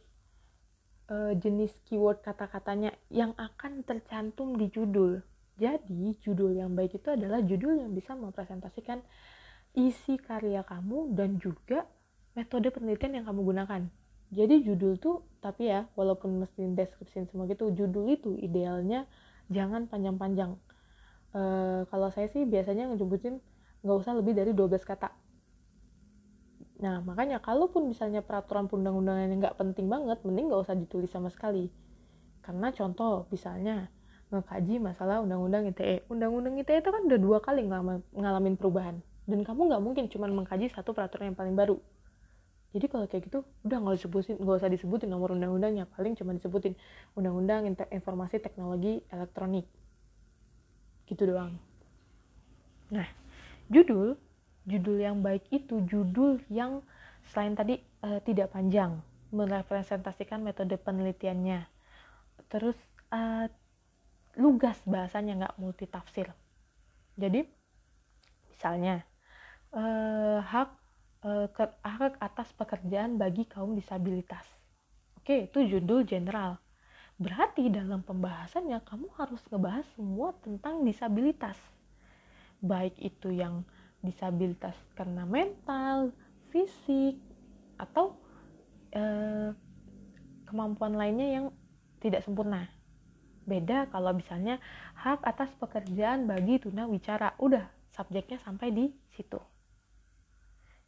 uh, 1.08 1.32
jenis 1.40 1.72
keyword 1.88 2.20
kata-katanya 2.20 2.92
yang 3.08 3.32
akan 3.40 3.80
tercantum 3.80 4.60
di 4.60 4.68
judul. 4.68 5.24
Jadi, 5.56 6.20
judul 6.20 6.60
yang 6.60 6.76
baik 6.76 7.00
itu 7.00 7.16
adalah 7.16 7.40
judul 7.40 7.80
yang 7.80 7.96
bisa 7.96 8.12
mempresentasikan 8.12 9.00
isi 9.72 10.20
karya 10.20 10.60
kamu 10.68 11.16
dan 11.16 11.40
juga 11.40 11.88
metode 12.36 12.68
penelitian 12.68 13.24
yang 13.24 13.24
kamu 13.24 13.40
gunakan. 13.40 13.88
Jadi 14.36 14.68
judul 14.68 15.00
tuh, 15.00 15.24
tapi 15.40 15.72
ya, 15.72 15.88
walaupun 15.96 16.44
mesti 16.44 16.60
deskripsi 16.76 17.32
semua 17.32 17.48
gitu, 17.48 17.72
judul 17.72 18.04
itu 18.12 18.36
idealnya 18.36 19.08
jangan 19.48 19.88
panjang-panjang. 19.88 20.60
Uh, 21.32 21.88
kalau 21.88 22.12
saya 22.12 22.28
sih 22.28 22.44
biasanya 22.44 22.92
ngejubutin 22.92 23.40
nggak 23.84 23.96
usah 24.00 24.16
lebih 24.16 24.32
dari 24.32 24.56
12 24.56 24.82
kata 24.82 25.12
Nah, 26.84 27.00
makanya 27.00 27.38
kalaupun 27.38 27.86
misalnya 27.86 28.20
peraturan 28.20 28.68
perundang-undangan 28.68 29.30
yang 29.30 29.40
nggak 29.40 29.56
penting 29.56 29.86
banget, 29.86 30.18
mending 30.20 30.52
nggak 30.52 30.62
usah 30.68 30.76
ditulis 30.76 31.08
sama 31.08 31.30
sekali. 31.30 31.72
Karena 32.44 32.74
contoh, 32.74 33.30
misalnya 33.32 33.88
ngekaji 34.28 34.82
masalah 34.82 35.24
undang-undang 35.24 35.64
ITE. 35.70 36.04
Undang-undang 36.12 36.60
ITE 36.60 36.84
itu 36.84 36.90
kan 36.92 37.02
udah 37.08 37.16
dua 37.16 37.38
kali 37.40 37.64
ngalamin 38.12 38.60
perubahan. 38.60 39.00
Dan 39.24 39.46
kamu 39.46 39.72
nggak 39.72 39.82
mungkin 39.82 40.04
cuma 40.12 40.28
mengkaji 40.28 40.68
satu 40.74 40.92
peraturan 40.92 41.32
yang 41.32 41.38
paling 41.38 41.56
baru. 41.56 41.80
Jadi 42.76 42.90
kalau 42.90 43.06
kayak 43.06 43.32
gitu, 43.32 43.46
udah 43.64 43.78
nggak 43.80 43.94
disebutin, 44.02 44.34
nggak 44.42 44.56
usah 44.60 44.68
disebutin 44.68 45.08
nomor 45.08 45.32
undang-undangnya, 45.32 45.88
paling 45.94 46.18
cuma 46.18 46.34
disebutin 46.34 46.74
undang-undang 47.14 47.70
informasi 47.70 48.42
teknologi 48.42 49.00
elektronik. 49.14 49.64
Gitu 51.08 51.22
doang. 51.22 51.54
Nah, 52.92 53.08
judul 53.68 54.16
judul 54.64 54.96
yang 54.96 55.20
baik 55.20 55.44
itu 55.52 55.84
judul 55.84 56.40
yang 56.48 56.80
selain 57.28 57.52
tadi 57.56 57.80
uh, 58.04 58.20
tidak 58.24 58.52
panjang 58.52 59.00
merepresentasikan 59.34 60.40
metode 60.40 60.78
penelitiannya. 60.80 61.66
Terus 62.48 62.76
uh, 63.12 63.50
lugas 64.38 64.80
bahasanya 64.88 65.44
nggak 65.44 65.56
multitafsir. 65.60 66.32
Jadi 67.14 67.46
misalnya 68.50 69.04
uh, 69.74 70.40
hak 70.40 70.70
uh, 71.26 71.46
ke, 71.52 71.64
hak 71.82 72.14
atas 72.18 72.48
pekerjaan 72.56 73.20
bagi 73.20 73.44
kaum 73.44 73.76
disabilitas. 73.76 74.46
Oke 75.20 75.50
itu 75.50 75.66
judul 75.66 76.08
general. 76.08 76.56
Berarti 77.14 77.70
dalam 77.70 78.02
pembahasannya 78.02 78.82
kamu 78.82 79.06
harus 79.14 79.38
ngebahas 79.46 79.86
semua 79.94 80.34
tentang 80.42 80.82
disabilitas 80.82 81.54
baik 82.64 82.96
itu 82.98 83.28
yang 83.28 83.62
disabilitas 84.00 84.76
karena 84.96 85.28
mental, 85.28 86.12
fisik, 86.48 87.20
atau 87.76 88.16
eh, 88.92 89.52
kemampuan 90.48 90.96
lainnya 90.96 91.28
yang 91.40 91.46
tidak 92.00 92.24
sempurna. 92.24 92.68
Beda 93.44 93.88
kalau 93.92 94.16
misalnya 94.16 94.56
hak 94.96 95.20
atas 95.24 95.52
pekerjaan 95.60 96.24
bagi 96.24 96.60
tunawicara, 96.60 97.36
udah 97.40 97.68
subjeknya 97.92 98.40
sampai 98.40 98.72
di 98.72 98.88
situ. 99.12 99.40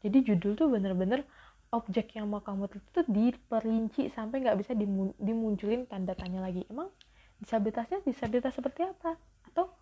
Jadi 0.00 0.18
judul 0.32 0.52
tuh 0.56 0.68
bener-bener 0.68 1.24
objek 1.74 2.14
yang 2.14 2.30
mau 2.30 2.40
kamu 2.40 2.70
tulis 2.70 2.86
tuh 2.94 3.04
diperinci 3.10 4.08
sampai 4.12 4.44
nggak 4.44 4.58
bisa 4.60 4.72
dimunculin 5.18 5.84
tanda 5.88 6.14
tanya 6.14 6.44
lagi. 6.44 6.64
Emang 6.70 6.88
disabilitasnya 7.42 8.00
disabilitas 8.06 8.54
seperti 8.54 8.86
apa? 8.86 9.18
Atau 9.50 9.72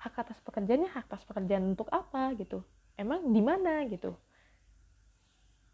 hak 0.00 0.16
atas 0.16 0.40
pekerjaannya 0.40 0.88
hak 0.88 1.12
atas 1.12 1.22
pekerjaan 1.28 1.76
untuk 1.76 1.92
apa 1.92 2.32
gitu. 2.40 2.64
Emang 2.96 3.32
di 3.32 3.44
mana 3.44 3.84
gitu. 3.86 4.16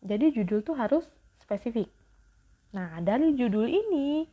Jadi 0.02 0.34
judul 0.34 0.66
tuh 0.66 0.74
harus 0.74 1.06
spesifik. 1.38 1.86
Nah 2.74 2.98
dari 3.02 3.38
judul 3.38 3.70
ini 3.70 4.26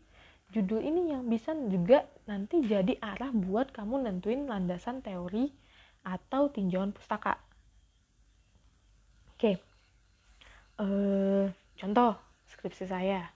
judul 0.53 0.81
ini 0.81 1.13
yang 1.13 1.25
bisa 1.29 1.53
juga 1.69 2.05
nanti 2.29 2.61
jadi 2.61 2.97
arah 3.01 3.33
buat 3.33 3.73
kamu 3.73 4.05
nentuin 4.05 4.45
landasan 4.45 5.01
teori 5.01 5.49
atau 6.05 6.49
tinjauan 6.49 6.93
pustaka. 6.93 7.37
Oke. 9.33 9.61
Uh, 10.77 11.49
contoh 11.77 12.17
skripsi 12.49 12.85
saya. 12.89 13.29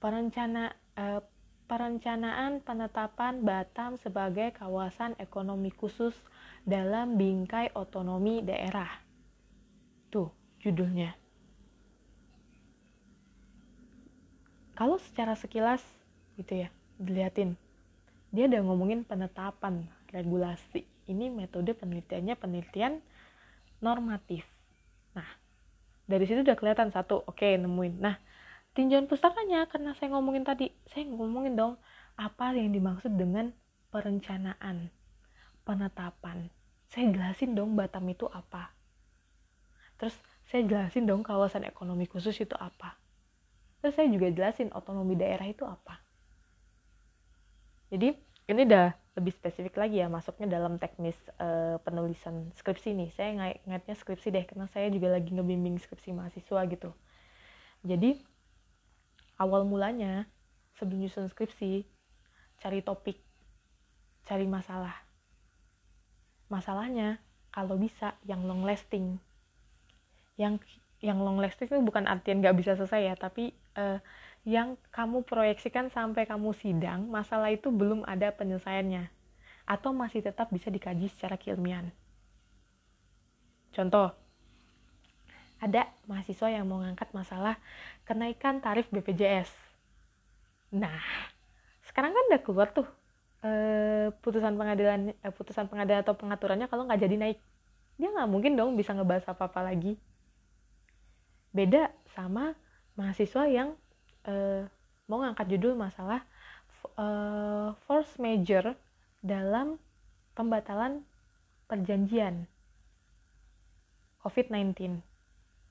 Perencana 0.00 0.72
uh, 0.98 1.20
perencanaan 1.72 2.60
penetapan 2.60 3.40
Batam 3.48 3.96
sebagai 3.96 4.52
kawasan 4.60 5.16
ekonomi 5.16 5.72
khusus 5.72 6.12
dalam 6.68 7.16
bingkai 7.16 7.72
otonomi 7.72 8.44
daerah. 8.44 9.00
Tuh 10.12 10.28
judulnya. 10.60 11.16
Kalau 14.76 15.00
secara 15.00 15.32
sekilas 15.32 15.80
gitu 16.36 16.60
ya, 16.60 16.68
dilihatin. 17.00 17.56
Dia 18.36 18.52
udah 18.52 18.60
ngomongin 18.68 19.08
penetapan 19.08 19.88
regulasi. 20.12 20.84
Ini 21.08 21.32
metode 21.32 21.72
penelitiannya 21.72 22.36
penelitian 22.36 23.00
normatif. 23.80 24.44
Nah, 25.16 25.28
dari 26.04 26.28
situ 26.28 26.44
udah 26.44 26.52
kelihatan 26.52 26.92
satu, 26.92 27.24
oke 27.24 27.40
okay, 27.40 27.56
nemuin. 27.56 27.96
Nah, 27.96 28.20
tinjauan 28.72 29.08
pustakanya 29.08 29.68
karena 29.68 29.92
saya 29.96 30.16
ngomongin 30.16 30.44
tadi. 30.44 30.72
Saya 30.88 31.08
ngomongin 31.08 31.56
dong 31.56 31.74
apa 32.16 32.52
yang 32.56 32.72
dimaksud 32.72 33.12
dengan 33.16 33.52
perencanaan 33.92 34.88
penetapan? 35.64 36.48
Saya 36.92 37.08
jelasin 37.12 37.56
dong 37.56 37.72
Batam 37.76 38.04
itu 38.08 38.28
apa. 38.28 38.72
Terus 39.96 40.16
saya 40.48 40.66
jelasin 40.68 41.08
dong 41.08 41.24
kawasan 41.24 41.64
ekonomi 41.64 42.04
khusus 42.08 42.36
itu 42.40 42.56
apa. 42.58 42.96
Terus 43.80 43.96
saya 43.96 44.08
juga 44.12 44.28
jelasin 44.28 44.68
otonomi 44.76 45.16
daerah 45.16 45.48
itu 45.48 45.64
apa. 45.64 46.00
Jadi 47.92 48.16
ini 48.48 48.60
udah 48.66 48.92
lebih 49.12 49.32
spesifik 49.36 49.76
lagi 49.76 50.00
ya 50.00 50.08
masuknya 50.08 50.48
dalam 50.56 50.80
teknis 50.80 51.14
uh, 51.36 51.76
penulisan 51.84 52.48
skripsi 52.56 52.96
nih. 52.96 53.10
Saya 53.12 53.56
ingatnya 53.64 53.94
skripsi 53.96 54.32
deh 54.32 54.44
karena 54.48 54.64
saya 54.72 54.88
juga 54.88 55.12
lagi 55.12 55.32
ngebimbing 55.32 55.76
skripsi 55.76 56.16
mahasiswa 56.16 56.60
gitu. 56.72 56.90
Jadi 57.84 58.31
awal 59.42 59.66
mulanya 59.66 60.30
sebelum 60.78 61.02
nyusun 61.02 61.26
skripsi 61.26 61.82
cari 62.62 62.78
topik 62.86 63.18
cari 64.22 64.46
masalah 64.46 64.94
masalahnya 66.46 67.18
kalau 67.50 67.74
bisa 67.74 68.14
yang 68.22 68.46
long 68.46 68.62
lasting 68.62 69.18
yang 70.38 70.62
yang 71.02 71.18
long 71.18 71.42
lasting 71.42 71.66
itu 71.66 71.82
bukan 71.82 72.06
artian 72.06 72.38
nggak 72.38 72.54
bisa 72.54 72.78
selesai 72.78 73.02
ya 73.02 73.14
tapi 73.18 73.50
uh, 73.74 73.98
yang 74.42 74.74
kamu 74.90 75.22
proyeksikan 75.22 75.86
sampai 75.94 76.26
kamu 76.26 76.50
sidang, 76.58 77.06
masalah 77.06 77.54
itu 77.54 77.70
belum 77.70 78.02
ada 78.02 78.34
penyelesaiannya, 78.34 79.06
atau 79.70 79.94
masih 79.94 80.26
tetap 80.26 80.50
bisa 80.50 80.66
dikaji 80.66 81.06
secara 81.06 81.38
keilmian. 81.38 81.94
Contoh, 83.70 84.10
ada 85.62 85.86
mahasiswa 86.10 86.50
yang 86.50 86.66
mau 86.66 86.82
ngangkat 86.82 87.14
masalah 87.14 87.54
kenaikan 88.02 88.58
tarif 88.58 88.90
BPJS. 88.90 89.46
Nah, 90.74 90.98
sekarang 91.86 92.10
kan 92.10 92.24
udah 92.34 92.40
keluar 92.42 92.68
tuh 92.74 92.88
eh, 93.46 94.10
putusan 94.26 94.58
pengadilan, 94.58 95.14
eh, 95.14 95.32
putusan 95.32 95.70
pengadilan 95.70 96.02
atau 96.02 96.18
pengaturannya 96.18 96.66
kalau 96.66 96.82
nggak 96.90 97.06
jadi 97.06 97.14
naik, 97.14 97.38
dia 97.94 98.10
nggak 98.10 98.26
mungkin 98.26 98.58
dong 98.58 98.74
bisa 98.74 98.90
ngebahas 98.90 99.22
apa-apa 99.30 99.70
lagi. 99.70 99.94
Beda 101.54 101.94
sama 102.10 102.58
mahasiswa 102.98 103.44
yang 103.46 103.76
uh, 104.24 104.64
mau 105.04 105.20
ngangkat 105.20 105.52
judul 105.52 105.76
masalah 105.76 106.24
uh, 106.96 107.76
force 107.84 108.16
major 108.16 108.72
dalam 109.20 109.76
pembatalan 110.32 111.04
perjanjian 111.68 112.48
COVID-19. 114.24 115.11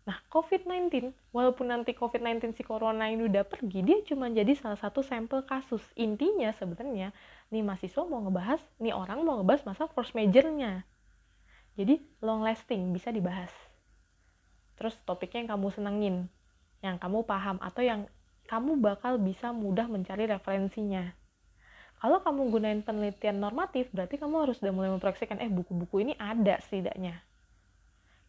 Nah, 0.02 0.18
COVID-19, 0.34 1.14
walaupun 1.30 1.70
nanti 1.70 1.94
COVID-19 1.94 2.58
si 2.58 2.66
corona 2.66 3.06
ini 3.14 3.30
udah 3.30 3.46
pergi, 3.46 3.86
dia 3.86 4.02
cuma 4.02 4.34
jadi 4.34 4.58
salah 4.58 4.78
satu 4.82 5.06
sampel 5.06 5.46
kasus. 5.46 5.86
Intinya 5.94 6.50
sebenarnya, 6.58 7.14
nih 7.54 7.62
mahasiswa 7.62 8.02
mau 8.10 8.18
ngebahas, 8.26 8.62
nih 8.82 8.98
orang 8.98 9.22
mau 9.22 9.38
ngebahas 9.38 9.62
masalah 9.70 9.94
force 9.94 10.18
majornya. 10.18 10.82
Jadi, 11.78 12.02
long 12.26 12.42
lasting, 12.42 12.90
bisa 12.90 13.14
dibahas. 13.14 13.54
Terus 14.82 14.98
topiknya 15.06 15.46
yang 15.46 15.52
kamu 15.54 15.68
senengin, 15.70 16.16
yang 16.82 16.98
kamu 16.98 17.22
paham, 17.22 17.62
atau 17.62 17.86
yang 17.86 18.10
kamu 18.50 18.82
bakal 18.82 19.22
bisa 19.22 19.54
mudah 19.54 19.86
mencari 19.86 20.26
referensinya. 20.26 21.14
Kalau 22.02 22.26
kamu 22.26 22.50
gunain 22.50 22.82
penelitian 22.82 23.38
normatif, 23.38 23.94
berarti 23.94 24.18
kamu 24.18 24.50
harus 24.50 24.58
udah 24.66 24.74
mulai 24.74 24.90
memproyeksikan, 24.90 25.38
eh 25.38 25.54
buku-buku 25.54 26.02
ini 26.02 26.18
ada 26.18 26.58
setidaknya. 26.58 27.22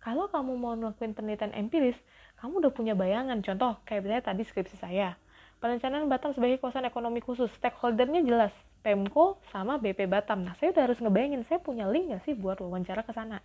Kalau 0.02 0.26
kamu 0.26 0.58
mau 0.58 0.74
melakukan 0.74 1.14
penelitian 1.14 1.54
empiris, 1.54 1.94
kamu 2.42 2.58
udah 2.58 2.72
punya 2.74 2.98
bayangan. 2.98 3.38
Contoh, 3.38 3.78
kayak 3.86 4.02
misalnya 4.02 4.24
tadi 4.34 4.42
skripsi 4.42 4.76
saya. 4.82 5.14
Perencanaan 5.62 6.10
Batam 6.10 6.34
sebagai 6.34 6.58
kawasan 6.58 6.90
ekonomi 6.90 7.22
khusus. 7.22 7.46
Stakeholdernya 7.54 8.26
jelas, 8.26 8.50
Pemko 8.82 9.38
sama 9.54 9.78
BP 9.78 10.10
Batam. 10.10 10.42
Nah, 10.42 10.58
saya 10.58 10.74
udah 10.74 10.90
harus 10.90 10.98
ngebayangin, 10.98 11.46
saya 11.46 11.62
punya 11.62 11.86
link 11.86 12.10
gak 12.10 12.26
sih 12.26 12.34
buat 12.34 12.58
wawancara 12.58 13.06
ke 13.06 13.14
sana? 13.14 13.38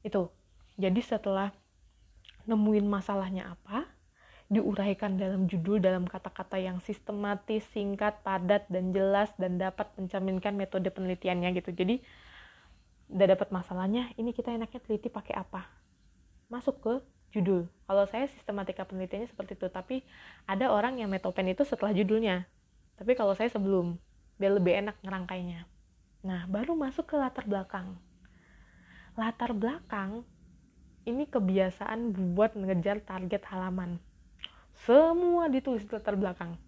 Itu. 0.00 0.32
Jadi 0.80 1.04
setelah 1.04 1.52
nemuin 2.48 2.88
masalahnya 2.88 3.52
apa, 3.52 3.84
diuraikan 4.48 5.20
dalam 5.20 5.48
judul 5.52 5.84
dalam 5.84 6.08
kata-kata 6.08 6.56
yang 6.56 6.80
sistematis, 6.80 7.64
singkat, 7.76 8.24
padat, 8.24 8.64
dan 8.72 8.92
jelas 8.96 9.32
dan 9.36 9.60
dapat 9.60 9.88
mencerminkan 10.00 10.56
metode 10.56 10.88
penelitiannya 10.88 11.52
gitu. 11.60 11.76
Jadi 11.76 12.00
udah 13.10 13.26
dapat 13.36 13.48
masalahnya, 13.52 14.12
ini 14.16 14.32
kita 14.32 14.52
enaknya 14.52 14.80
teliti 14.80 15.08
pakai 15.12 15.36
apa? 15.36 15.66
Masuk 16.48 16.80
ke 16.80 16.94
judul. 17.34 17.66
Kalau 17.84 18.04
saya 18.08 18.30
sistematika 18.30 18.86
penelitiannya 18.86 19.28
seperti 19.28 19.58
itu, 19.58 19.66
tapi 19.68 19.96
ada 20.48 20.70
orang 20.70 21.00
yang 21.00 21.10
metopen 21.10 21.50
itu 21.50 21.66
setelah 21.66 21.92
judulnya. 21.92 22.46
Tapi 22.94 23.12
kalau 23.18 23.34
saya 23.34 23.50
sebelum, 23.50 23.98
biar 24.38 24.56
lebih 24.56 24.72
enak 24.86 24.96
ngerangkainya. 25.02 25.66
Nah, 26.24 26.46
baru 26.48 26.78
masuk 26.78 27.10
ke 27.10 27.16
latar 27.18 27.44
belakang. 27.44 27.98
Latar 29.18 29.52
belakang 29.52 30.24
ini 31.04 31.28
kebiasaan 31.28 32.16
buat 32.32 32.56
mengejar 32.56 33.04
target 33.04 33.44
halaman 33.52 34.00
semua 34.82 35.46
ditulis 35.46 35.86
di 35.86 35.92
latar 35.94 36.18
belakang 36.18 36.58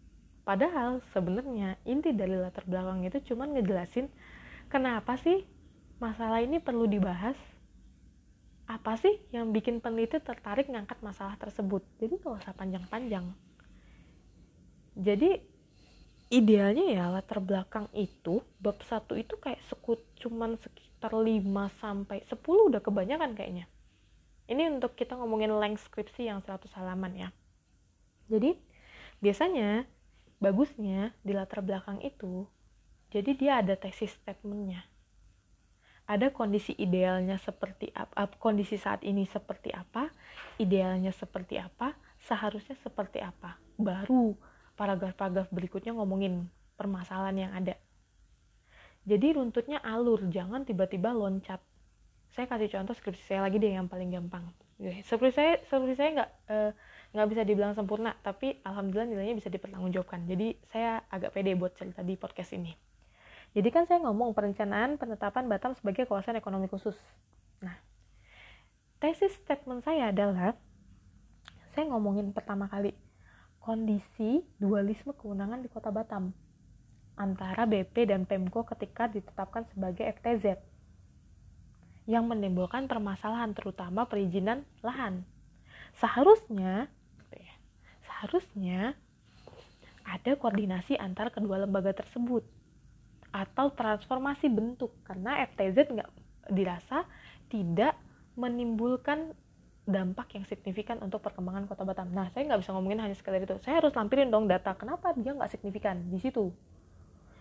padahal 0.47 1.03
sebenarnya 1.11 1.75
inti 1.83 2.15
dari 2.15 2.39
latar 2.39 2.63
belakang 2.69 3.03
itu 3.03 3.19
cuma 3.33 3.51
ngejelasin 3.51 4.07
kenapa 4.71 5.19
sih 5.19 5.43
masalah 5.97 6.45
ini 6.45 6.61
perlu 6.61 6.85
dibahas. 6.85 7.37
Apa 8.67 8.99
sih 8.99 9.15
yang 9.31 9.55
bikin 9.55 9.79
peneliti 9.79 10.19
tertarik 10.19 10.67
ngangkat 10.67 10.99
masalah 11.01 11.39
tersebut? 11.39 11.87
Jadi 12.03 12.19
nggak 12.19 12.43
usah 12.43 12.53
panjang-panjang. 12.57 13.31
Jadi 14.97 15.39
idealnya 16.35 16.91
ya 16.91 17.05
latar 17.13 17.39
belakang 17.39 17.87
itu 17.95 18.43
bab 18.59 18.83
satu 18.83 19.15
itu 19.15 19.39
kayak 19.39 19.63
sekut 19.71 20.03
cuman 20.19 20.59
sekitar 20.59 21.15
5 21.15 21.47
sampai 21.79 22.27
10 22.27 22.43
udah 22.43 22.83
kebanyakan 22.83 23.39
kayaknya. 23.39 23.71
Ini 24.51 24.79
untuk 24.79 24.99
kita 24.99 25.15
ngomongin 25.15 25.55
length 25.55 25.87
skripsi 25.87 26.27
yang 26.27 26.43
100 26.43 26.67
halaman 26.75 27.15
ya. 27.15 27.29
Jadi 28.27 28.59
biasanya 29.23 29.87
bagusnya 30.37 31.17
di 31.25 31.33
latar 31.33 31.65
belakang 31.65 32.03
itu 32.05 32.45
jadi 33.09 33.31
dia 33.33 33.53
ada 33.65 33.75
tesis 33.79 34.13
statementnya 34.13 34.85
ada 36.07 36.31
kondisi 36.31 36.71
idealnya 36.79 37.35
seperti 37.43 37.91
apa 37.91 38.31
kondisi 38.39 38.79
saat 38.79 39.03
ini 39.03 39.27
seperti 39.27 39.75
apa 39.75 40.07
idealnya 40.63 41.11
seperti 41.11 41.59
apa 41.59 41.99
seharusnya 42.23 42.79
seperti 42.79 43.23
apa. 43.23 43.59
Baru 43.77 44.39
paragraf-paragraf 44.79 45.51
berikutnya 45.51 45.95
ngomongin 45.95 46.47
permasalahan 46.79 47.37
yang 47.37 47.53
ada. 47.55 47.75
Jadi 49.07 49.39
runtutnya 49.39 49.79
alur 49.83 50.27
jangan 50.31 50.67
tiba-tiba 50.67 51.15
loncat. 51.15 51.63
Saya 52.35 52.51
kasih 52.51 52.71
contoh 52.75 52.95
skripsi 52.95 53.23
saya 53.23 53.47
lagi 53.47 53.63
deh 53.63 53.71
yang 53.71 53.87
paling 53.87 54.11
gampang. 54.11 54.47
Skripsi 54.81 55.33
saya 55.35 55.53
skripsi 55.67 55.95
saya 55.95 56.11
nggak 56.23 56.31
uh, 56.51 56.71
nggak 57.15 57.29
bisa 57.33 57.43
dibilang 57.47 57.73
sempurna 57.79 58.13
tapi 58.21 58.59
alhamdulillah 58.67 59.07
nilainya 59.07 59.39
bisa 59.39 59.51
dipertanggungjawabkan. 59.51 60.27
Jadi 60.27 60.59
saya 60.71 61.03
agak 61.11 61.35
pede 61.35 61.55
buat 61.55 61.75
cerita 61.79 62.03
di 62.03 62.19
podcast 62.19 62.55
ini 62.59 62.96
jadi 63.57 63.69
kan 63.73 63.89
saya 63.89 64.05
ngomong 64.05 64.37
perencanaan 64.37 65.01
penetapan 65.01 65.49
Batam 65.49 65.73
sebagai 65.81 66.05
kawasan 66.05 66.37
ekonomi 66.37 66.69
khusus 66.69 66.95
nah 67.65 67.81
tesis 69.01 69.33
statement 69.41 69.81
saya 69.81 70.13
adalah 70.13 70.53
saya 71.73 71.89
ngomongin 71.89 72.37
pertama 72.37 72.69
kali 72.69 72.93
kondisi 73.65 74.45
dualisme 74.61 75.17
kewenangan 75.17 75.65
di 75.65 75.73
kota 75.73 75.89
Batam 75.89 76.37
antara 77.17 77.65
BP 77.65 78.13
dan 78.13 78.29
Pemko 78.29 78.69
ketika 78.69 79.09
ditetapkan 79.09 79.65
sebagai 79.73 80.05
FTZ 80.21 80.61
yang 82.07 82.29
menimbulkan 82.31 82.87
permasalahan 82.87 83.51
terutama 83.51 84.07
perizinan 84.07 84.63
lahan. 84.85 85.27
Seharusnya 85.99 86.87
harusnya 88.17 88.97
ada 90.09 90.33
koordinasi 90.41 90.97
antar 90.97 91.29
kedua 91.29 91.61
lembaga 91.61 91.93
tersebut 91.93 92.41
atau 93.37 93.69
transformasi 93.77 94.49
bentuk 94.49 94.97
karena 95.05 95.45
FTZ 95.53 95.93
nggak 95.93 96.11
dirasa 96.49 97.05
tidak 97.53 97.93
menimbulkan 98.41 99.37
dampak 99.87 100.35
yang 100.35 100.45
signifikan 100.49 100.99
untuk 101.05 101.23
perkembangan 101.23 101.69
kota 101.71 101.87
Batam. 101.87 102.11
Nah, 102.11 102.27
saya 102.35 102.49
nggak 102.49 102.61
bisa 102.65 102.75
ngomongin 102.75 103.07
hanya 103.07 103.15
sekedar 103.15 103.39
itu. 103.39 103.55
Saya 103.63 103.79
harus 103.79 103.95
lampirin 103.95 104.33
dong 104.33 104.51
data 104.51 104.75
kenapa 104.75 105.15
dia 105.15 105.31
nggak 105.37 105.53
signifikan 105.53 106.01
di 106.11 106.19
situ. 106.19 106.51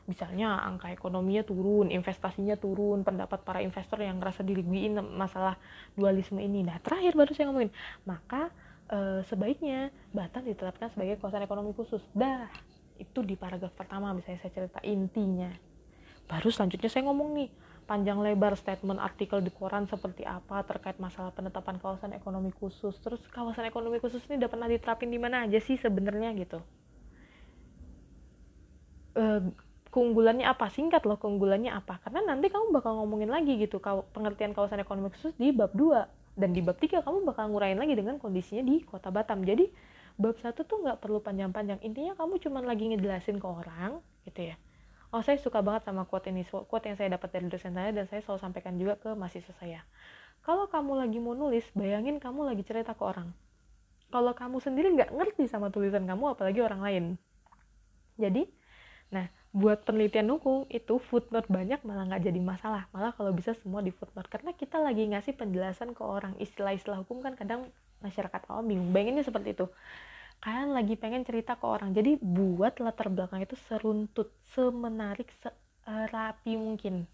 Misalnya 0.06 0.62
angka 0.62 0.94
ekonominya 0.94 1.42
turun, 1.42 1.90
investasinya 1.90 2.54
turun, 2.62 3.02
pendapat 3.02 3.42
para 3.42 3.66
investor 3.66 3.98
yang 3.98 4.22
ngerasa 4.22 4.46
dirugiin 4.46 5.02
masalah 5.02 5.58
dualisme 5.98 6.38
ini. 6.38 6.62
Nah, 6.62 6.78
terakhir 6.78 7.18
baru 7.18 7.34
saya 7.34 7.50
ngomongin, 7.50 7.74
maka 8.06 8.54
e, 8.86 9.26
sebaiknya 9.26 9.90
Batam 10.14 10.46
ditetapkan 10.46 10.94
sebagai 10.94 11.18
kawasan 11.18 11.42
ekonomi 11.42 11.74
khusus. 11.74 12.06
Dah, 12.14 12.46
itu 13.02 13.26
di 13.26 13.34
paragraf 13.34 13.74
pertama 13.74 14.14
misalnya 14.14 14.46
saya 14.46 14.54
cerita 14.54 14.78
intinya. 14.86 15.50
Baru 16.26 16.50
selanjutnya 16.50 16.90
saya 16.90 17.06
ngomong 17.06 17.30
nih 17.38 17.50
panjang 17.86 18.18
lebar 18.18 18.58
statement 18.58 18.98
artikel 18.98 19.40
di 19.46 19.54
koran 19.54 19.86
seperti 19.86 20.26
apa 20.26 20.66
terkait 20.66 20.98
masalah 20.98 21.30
penetapan 21.30 21.78
kawasan 21.78 22.18
ekonomi 22.18 22.50
khusus. 22.50 22.98
Terus 22.98 23.22
kawasan 23.30 23.70
ekonomi 23.70 24.02
khusus 24.02 24.26
ini 24.26 24.42
udah 24.42 24.50
pernah 24.50 24.68
diterapin 24.68 25.14
di 25.14 25.22
mana 25.22 25.46
aja 25.46 25.62
sih 25.62 25.78
sebenarnya 25.78 26.34
gitu? 26.34 26.60
Uh, 29.16 29.54
keunggulannya 29.94 30.50
apa? 30.50 30.68
Singkat 30.74 31.06
loh 31.06 31.22
keunggulannya 31.22 31.72
apa? 31.72 32.02
Karena 32.02 32.26
nanti 32.26 32.50
kamu 32.50 32.74
bakal 32.74 32.98
ngomongin 33.00 33.30
lagi 33.30 33.56
gitu 33.62 33.78
pengertian 34.12 34.52
kawasan 34.58 34.82
ekonomi 34.82 35.14
khusus 35.14 35.32
di 35.38 35.54
bab 35.54 35.72
2 35.78 36.42
dan 36.42 36.52
di 36.52 36.60
bab 36.66 36.82
3 36.82 37.06
kamu 37.06 37.24
bakal 37.24 37.54
ngurain 37.54 37.78
lagi 37.78 37.94
dengan 37.96 38.18
kondisinya 38.18 38.66
di 38.66 38.82
kota 38.82 39.14
Batam. 39.14 39.46
Jadi 39.46 39.70
bab 40.18 40.36
satu 40.42 40.66
tuh 40.66 40.82
nggak 40.82 41.06
perlu 41.06 41.22
panjang-panjang. 41.22 41.80
Intinya 41.86 42.18
kamu 42.18 42.42
cuma 42.42 42.66
lagi 42.66 42.90
ngejelasin 42.92 43.38
ke 43.38 43.46
orang 43.48 44.02
gitu 44.26 44.52
ya 44.52 44.58
oh 45.16 45.24
saya 45.24 45.40
suka 45.40 45.64
banget 45.64 45.88
sama 45.88 46.04
quote 46.04 46.28
ini 46.28 46.44
quote 46.44 46.92
yang 46.92 47.00
saya 47.00 47.16
dapat 47.16 47.32
dari 47.32 47.48
dosen 47.48 47.72
saya 47.72 47.96
dan 47.96 48.04
saya 48.12 48.20
selalu 48.20 48.40
sampaikan 48.44 48.76
juga 48.76 49.00
ke 49.00 49.16
mahasiswa 49.16 49.56
saya. 49.56 49.80
Kalau 50.44 50.68
kamu 50.68 51.00
lagi 51.00 51.18
mau 51.24 51.32
nulis 51.32 51.64
bayangin 51.72 52.20
kamu 52.20 52.52
lagi 52.52 52.68
cerita 52.68 52.92
ke 52.92 53.00
orang. 53.00 53.32
Kalau 54.12 54.36
kamu 54.36 54.60
sendiri 54.60 54.92
nggak 54.92 55.16
ngerti 55.16 55.48
sama 55.48 55.72
tulisan 55.72 56.04
kamu 56.04 56.36
apalagi 56.36 56.60
orang 56.60 56.84
lain. 56.84 57.06
Jadi 58.20 58.44
nah 59.08 59.32
buat 59.56 59.88
penelitian 59.88 60.28
hukum 60.36 60.68
itu 60.68 61.00
footnote 61.00 61.48
banyak 61.48 61.80
malah 61.88 62.12
nggak 62.12 62.28
jadi 62.28 62.40
masalah. 62.44 62.92
Malah 62.92 63.16
kalau 63.16 63.32
bisa 63.32 63.56
semua 63.56 63.80
di 63.80 63.96
footnote. 63.96 64.28
Karena 64.28 64.52
kita 64.52 64.84
lagi 64.84 65.08
ngasih 65.08 65.32
penjelasan 65.40 65.96
ke 65.96 66.04
orang. 66.04 66.36
Istilah-istilah 66.44 67.08
hukum 67.08 67.24
kan 67.24 67.40
kadang 67.40 67.72
masyarakat 68.04 68.52
awam 68.52 68.68
bingung. 68.68 68.92
Bayanginnya 68.92 69.24
seperti 69.24 69.56
itu 69.56 69.72
kalian 70.46 70.78
lagi 70.78 70.94
pengen 70.94 71.26
cerita 71.26 71.58
ke 71.58 71.66
orang. 71.66 71.90
Jadi 71.98 72.22
buat 72.22 72.78
latar 72.78 73.10
belakang 73.10 73.42
itu 73.42 73.58
seruntut 73.66 74.30
semenarik 74.54 75.26
serapi 75.42 76.54
mungkin. 76.54 77.10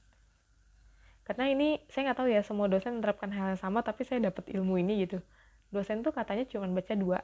Karena 1.23 1.47
ini 1.47 1.79
saya 1.87 2.11
nggak 2.11 2.19
tahu 2.19 2.27
ya 2.27 2.43
semua 2.43 2.67
dosen 2.67 2.99
menerapkan 2.99 3.31
hal 3.31 3.55
yang 3.55 3.61
sama 3.63 3.79
tapi 3.87 4.03
saya 4.03 4.27
dapat 4.27 4.51
ilmu 4.51 4.75
ini 4.83 5.07
gitu. 5.07 5.23
Dosen 5.71 6.03
tuh 6.03 6.11
katanya 6.11 6.43
cuma 6.51 6.67
baca 6.67 6.91
dua. 6.91 7.23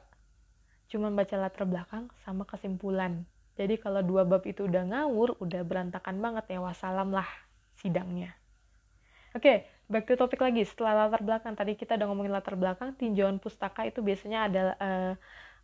Cuma 0.88 1.12
baca 1.12 1.36
latar 1.36 1.68
belakang 1.68 2.08
sama 2.24 2.48
kesimpulan. 2.48 3.28
Jadi 3.60 3.76
kalau 3.76 4.00
dua 4.00 4.24
bab 4.24 4.48
itu 4.48 4.64
udah 4.64 4.88
ngawur 4.88 5.36
udah 5.44 5.60
berantakan 5.60 6.24
banget 6.24 6.56
ya 6.56 6.64
wassalam 6.64 7.12
lah 7.12 7.28
sidangnya. 7.84 8.32
Oke 9.36 9.44
okay, 9.44 9.56
back 9.92 10.08
to 10.08 10.16
topik 10.16 10.40
lagi. 10.40 10.64
Setelah 10.64 11.04
latar 11.04 11.20
belakang 11.20 11.52
tadi 11.52 11.76
kita 11.76 12.00
udah 12.00 12.06
ngomongin 12.08 12.32
latar 12.32 12.56
belakang 12.56 12.96
tinjauan 12.96 13.36
pustaka 13.36 13.84
itu 13.84 14.00
biasanya 14.00 14.48
ada 14.48 14.62
uh, 14.80 15.12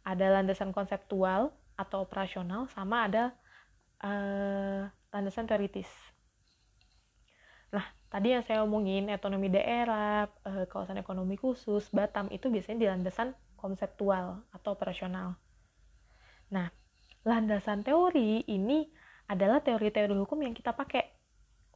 ada 0.05 0.27
landasan 0.29 0.71
konseptual 0.71 1.51
atau 1.75 2.05
operasional 2.05 2.69
sama 2.71 3.09
ada 3.09 3.25
uh, 4.05 4.87
landasan 5.11 5.49
teoritis. 5.49 5.88
Nah, 7.75 7.83
tadi 8.12 8.31
yang 8.31 8.45
saya 8.47 8.62
omongin 8.62 9.11
otonomi 9.11 9.51
daerah, 9.51 10.31
uh, 10.47 10.69
kawasan 10.71 11.01
ekonomi 11.01 11.35
khusus, 11.35 11.90
Batam 11.90 12.31
itu 12.31 12.47
biasanya 12.53 12.79
di 12.79 12.87
landasan 12.87 13.35
konseptual 13.59 14.45
atau 14.53 14.71
operasional. 14.77 15.35
Nah, 16.53 16.69
landasan 17.25 17.83
teori 17.83 18.45
ini 18.47 18.87
adalah 19.27 19.64
teori-teori 19.64 20.12
hukum 20.21 20.45
yang 20.45 20.53
kita 20.53 20.77
pakai 20.77 21.03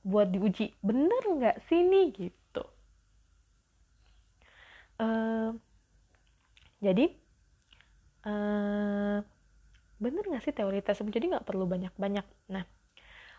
buat 0.05 0.29
diuji. 0.29 0.77
Bener 0.85 1.23
nggak 1.25 1.65
sih 1.67 1.81
nih 1.81 2.07
gitu? 2.13 2.65
Uh, 5.01 5.57
jadi 6.79 7.15
uh, 8.29 9.19
bener 9.97 10.23
nggak 10.29 10.45
sih 10.45 10.55
teori 10.55 10.85
tersebut 10.85 11.11
jadi 11.11 11.33
nggak 11.33 11.49
perlu 11.49 11.65
banyak-banyak. 11.65 12.27
Nah 12.53 12.65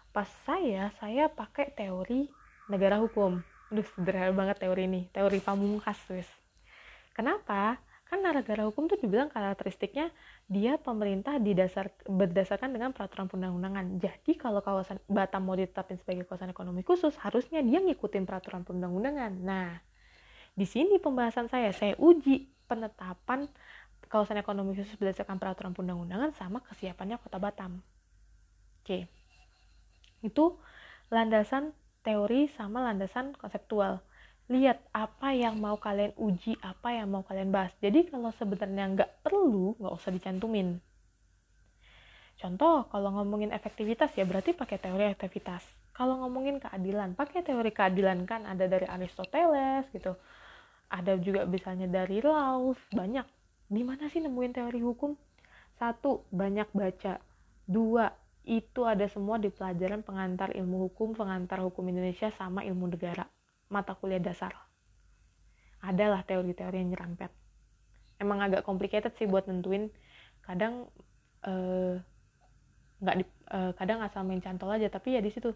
pas 0.10 0.28
saya 0.50 0.90
saya 0.98 1.30
pakai 1.30 1.70
teori 1.78 2.26
negara 2.70 2.98
hukum. 2.98 3.42
Aduh, 3.70 3.86
sederhana 3.94 4.34
banget 4.34 4.66
teori 4.66 4.90
ini. 4.90 5.02
Teori 5.14 5.38
pamungkas 5.42 6.02
wis. 6.10 6.30
Kenapa? 7.14 7.78
Kan 8.10 8.26
negara 8.26 8.66
hukum 8.66 8.90
tuh 8.90 8.98
dibilang 8.98 9.30
karakteristiknya 9.30 10.10
dia 10.50 10.82
pemerintah 10.82 11.38
didasar 11.38 11.94
berdasarkan 12.10 12.74
dengan 12.74 12.90
peraturan 12.90 13.30
perundang-undangan. 13.30 14.02
Jadi 14.02 14.34
kalau 14.34 14.66
kawasan 14.66 14.98
Batam 15.06 15.46
mau 15.46 15.54
ditetapkan 15.54 16.02
sebagai 16.02 16.26
kawasan 16.26 16.50
ekonomi 16.50 16.82
khusus, 16.82 17.14
harusnya 17.22 17.62
dia 17.62 17.78
ngikutin 17.78 18.26
peraturan 18.26 18.66
perundang-undangan. 18.66 19.30
Nah, 19.46 19.78
di 20.58 20.66
sini 20.66 20.98
pembahasan 20.98 21.54
saya, 21.54 21.70
saya 21.70 21.94
uji 22.02 22.50
penetapan 22.66 23.46
kawasan 24.10 24.42
ekonomi 24.42 24.74
khusus 24.74 24.98
berdasarkan 24.98 25.38
peraturan 25.38 25.72
perundang-undangan 25.78 26.34
sama 26.34 26.66
kesiapannya 26.66 27.22
kota 27.22 27.38
Batam. 27.38 27.80
Oke. 28.82 29.06
Itu 30.26 30.58
landasan 31.14 31.72
teori 32.02 32.50
sama 32.58 32.82
landasan 32.90 33.38
konseptual. 33.38 34.02
Lihat 34.50 34.82
apa 34.98 35.38
yang 35.38 35.62
mau 35.62 35.78
kalian 35.78 36.18
uji, 36.18 36.58
apa 36.66 36.98
yang 36.98 37.14
mau 37.14 37.22
kalian 37.22 37.54
bahas. 37.54 37.70
Jadi 37.78 38.10
kalau 38.10 38.34
sebenarnya 38.34 38.90
nggak 38.98 39.12
perlu, 39.22 39.78
nggak 39.78 39.94
usah 39.94 40.10
dicantumin. 40.10 40.82
Contoh, 42.40 42.90
kalau 42.90 43.14
ngomongin 43.14 43.54
efektivitas 43.54 44.10
ya 44.18 44.26
berarti 44.26 44.58
pakai 44.58 44.82
teori 44.82 45.06
efektivitas. 45.14 45.62
Kalau 45.94 46.18
ngomongin 46.26 46.58
keadilan, 46.58 47.14
pakai 47.14 47.46
teori 47.46 47.70
keadilan 47.70 48.26
kan 48.26 48.48
ada 48.50 48.66
dari 48.66 48.90
Aristoteles 48.90 49.86
gitu. 49.94 50.18
Ada 50.90 51.22
juga 51.22 51.46
misalnya 51.46 51.86
dari 51.86 52.18
Rawls, 52.24 52.80
banyak 52.90 53.39
di 53.70 53.86
mana 53.86 54.10
sih 54.10 54.18
nemuin 54.18 54.54
teori 54.58 54.82
hukum? 54.82 55.14
Satu 55.78 56.26
banyak 56.34 56.74
baca. 56.74 57.22
Dua 57.70 58.10
itu 58.50 58.82
ada 58.82 59.06
semua 59.06 59.38
di 59.38 59.54
pelajaran 59.54 60.02
pengantar 60.02 60.50
ilmu 60.58 60.90
hukum 60.90 61.14
pengantar 61.14 61.62
hukum 61.62 61.86
Indonesia 61.86 62.34
sama 62.34 62.66
ilmu 62.66 62.90
negara 62.90 63.30
mata 63.70 63.94
kuliah 63.94 64.18
dasar. 64.18 64.58
Adalah 65.86 66.26
teori-teori 66.26 66.82
yang 66.82 66.98
nyerempet. 66.98 67.30
Emang 68.18 68.42
agak 68.42 68.66
complicated 68.66 69.14
sih 69.22 69.30
buat 69.30 69.46
nentuin. 69.46 69.94
Kadang 70.42 70.90
eh, 71.46 72.02
nggak 73.00 73.16
uh, 73.16 73.24
uh, 73.54 73.72
kadang 73.78 74.04
asal 74.04 74.26
main 74.28 74.44
cantol 74.44 74.74
aja 74.74 74.90
tapi 74.90 75.16
ya 75.16 75.22
di 75.22 75.30
situ. 75.30 75.54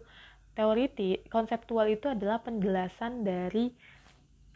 Teoriti 0.54 1.18
konseptual 1.34 1.90
itu 1.90 2.06
adalah 2.06 2.38
penjelasan 2.38 3.26
dari 3.26 3.74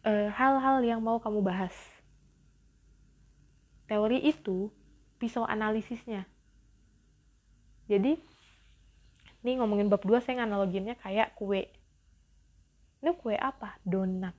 eh, 0.06 0.30
hal-hal 0.30 0.78
uh, 0.78 0.86
yang 0.86 1.02
mau 1.02 1.18
kamu 1.18 1.42
bahas 1.42 1.74
teori 3.88 4.20
itu 4.22 4.68
pisau 5.16 5.48
analisisnya. 5.48 6.28
Jadi, 7.88 8.20
ini 9.42 9.50
ngomongin 9.58 9.88
bab 9.88 10.04
2 10.04 10.20
saya 10.20 10.44
analoginnya 10.44 10.94
kayak 11.00 11.32
kue. 11.34 11.72
Ini 13.00 13.10
kue 13.16 13.34
apa? 13.34 13.80
Donat. 13.82 14.36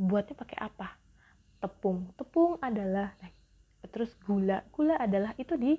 Buatnya 0.00 0.34
pakai 0.34 0.58
apa? 0.58 0.96
Tepung. 1.60 2.10
Tepung 2.16 2.56
adalah 2.64 3.12
terus 3.92 4.16
gula. 4.24 4.64
Gula 4.72 4.96
adalah 4.96 5.36
itu 5.36 5.52
di 5.60 5.76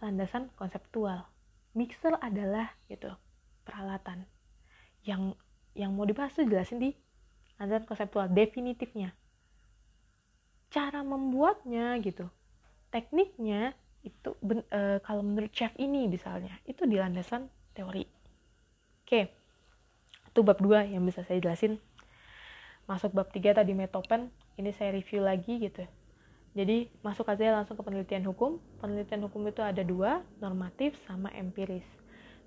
landasan 0.00 0.48
konseptual. 0.56 1.28
Mixer 1.76 2.16
adalah 2.18 2.72
gitu 2.88 3.12
peralatan. 3.68 4.24
Yang 5.04 5.36
yang 5.76 5.92
mau 5.94 6.08
dibahas 6.08 6.34
itu 6.34 6.48
jelasin 6.48 6.80
di 6.82 6.90
landasan 7.60 7.86
konseptual 7.86 8.26
definitifnya 8.32 9.12
cara 10.70 11.02
membuatnya 11.02 11.98
gitu. 12.00 12.30
Tekniknya 12.94 13.74
itu 14.00 14.32
ben, 14.40 14.64
e, 14.72 15.02
kalau 15.04 15.20
menurut 15.20 15.52
chef 15.52 15.74
ini 15.76 16.08
misalnya 16.08 16.56
itu 16.64 16.88
di 16.88 16.96
landasan 16.96 17.50
teori. 17.76 18.08
Oke 19.04 19.40
itu 20.30 20.46
bab 20.46 20.62
2 20.62 20.94
yang 20.94 21.02
bisa 21.02 21.26
saya 21.26 21.42
jelasin. 21.42 21.82
Masuk 22.86 23.10
bab 23.10 23.34
3 23.34 23.50
tadi 23.50 23.74
metopen 23.74 24.30
ini 24.54 24.70
saya 24.70 24.94
review 24.94 25.26
lagi 25.26 25.58
gitu. 25.58 25.82
Jadi 26.54 26.90
masuk 27.02 27.30
aja 27.30 27.54
langsung 27.54 27.78
ke 27.78 27.82
penelitian 27.82 28.26
hukum. 28.26 28.58
Penelitian 28.82 29.26
hukum 29.26 29.46
itu 29.46 29.62
ada 29.62 29.82
dua 29.86 30.22
normatif 30.42 30.98
sama 31.06 31.30
empiris. 31.30 31.86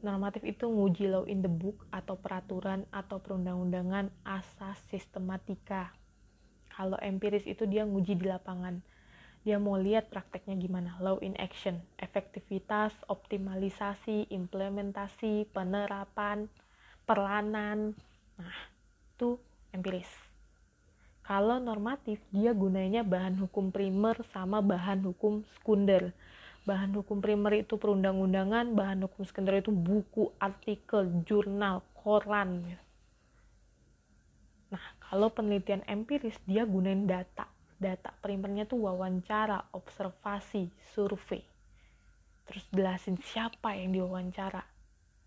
Normatif 0.03 0.43
itu 0.43 0.67
nguji 0.67 1.07
law 1.07 1.23
in 1.23 1.39
the 1.39 1.47
book 1.47 1.87
atau 1.87 2.19
peraturan 2.19 2.83
atau 2.91 3.23
perundang-undangan 3.23 4.11
asas 4.27 4.75
sistematika 4.91 5.95
kalau 6.73 6.97
empiris 6.99 7.45
itu 7.45 7.69
dia 7.69 7.85
nguji 7.85 8.17
di 8.17 8.25
lapangan. 8.25 8.81
Dia 9.43 9.59
mau 9.59 9.75
lihat 9.75 10.09
prakteknya 10.09 10.55
gimana. 10.55 10.95
Law 11.03 11.19
in 11.19 11.37
action. 11.37 11.77
Efektivitas 11.99 12.95
optimalisasi 13.11 14.31
implementasi 14.31 15.51
penerapan 15.53 16.49
perlanan. 17.03 17.93
Nah 18.39 18.59
itu 19.13 19.37
empiris. 19.75 20.09
Kalau 21.23 21.55
normatif 21.55 22.19
dia 22.35 22.51
gunanya 22.51 22.99
bahan 22.99 23.39
hukum 23.39 23.71
primer 23.71 24.19
sama 24.35 24.59
bahan 24.59 25.07
hukum 25.07 25.47
sekunder. 25.55 26.11
Bahan 26.67 26.95
hukum 26.95 27.19
primer 27.23 27.63
itu 27.63 27.79
perundang-undangan 27.79 28.71
bahan 28.75 29.07
hukum 29.07 29.23
sekunder 29.23 29.59
itu 29.59 29.71
buku 29.71 30.31
artikel 30.39 31.07
jurnal 31.23 31.83
koran. 31.95 32.67
Nah, 32.67 32.82
kalau 35.13 35.29
penelitian 35.29 35.85
empiris 35.85 36.41
dia 36.49 36.65
gunain 36.65 37.05
data. 37.05 37.45
Data 37.77 38.09
primernya 38.17 38.65
tuh 38.65 38.81
wawancara, 38.89 39.69
observasi, 39.69 40.73
survei. 40.97 41.45
Terus 42.49 42.65
jelasin 42.73 43.21
siapa 43.21 43.77
yang 43.77 43.93
diwawancara. 43.93 44.65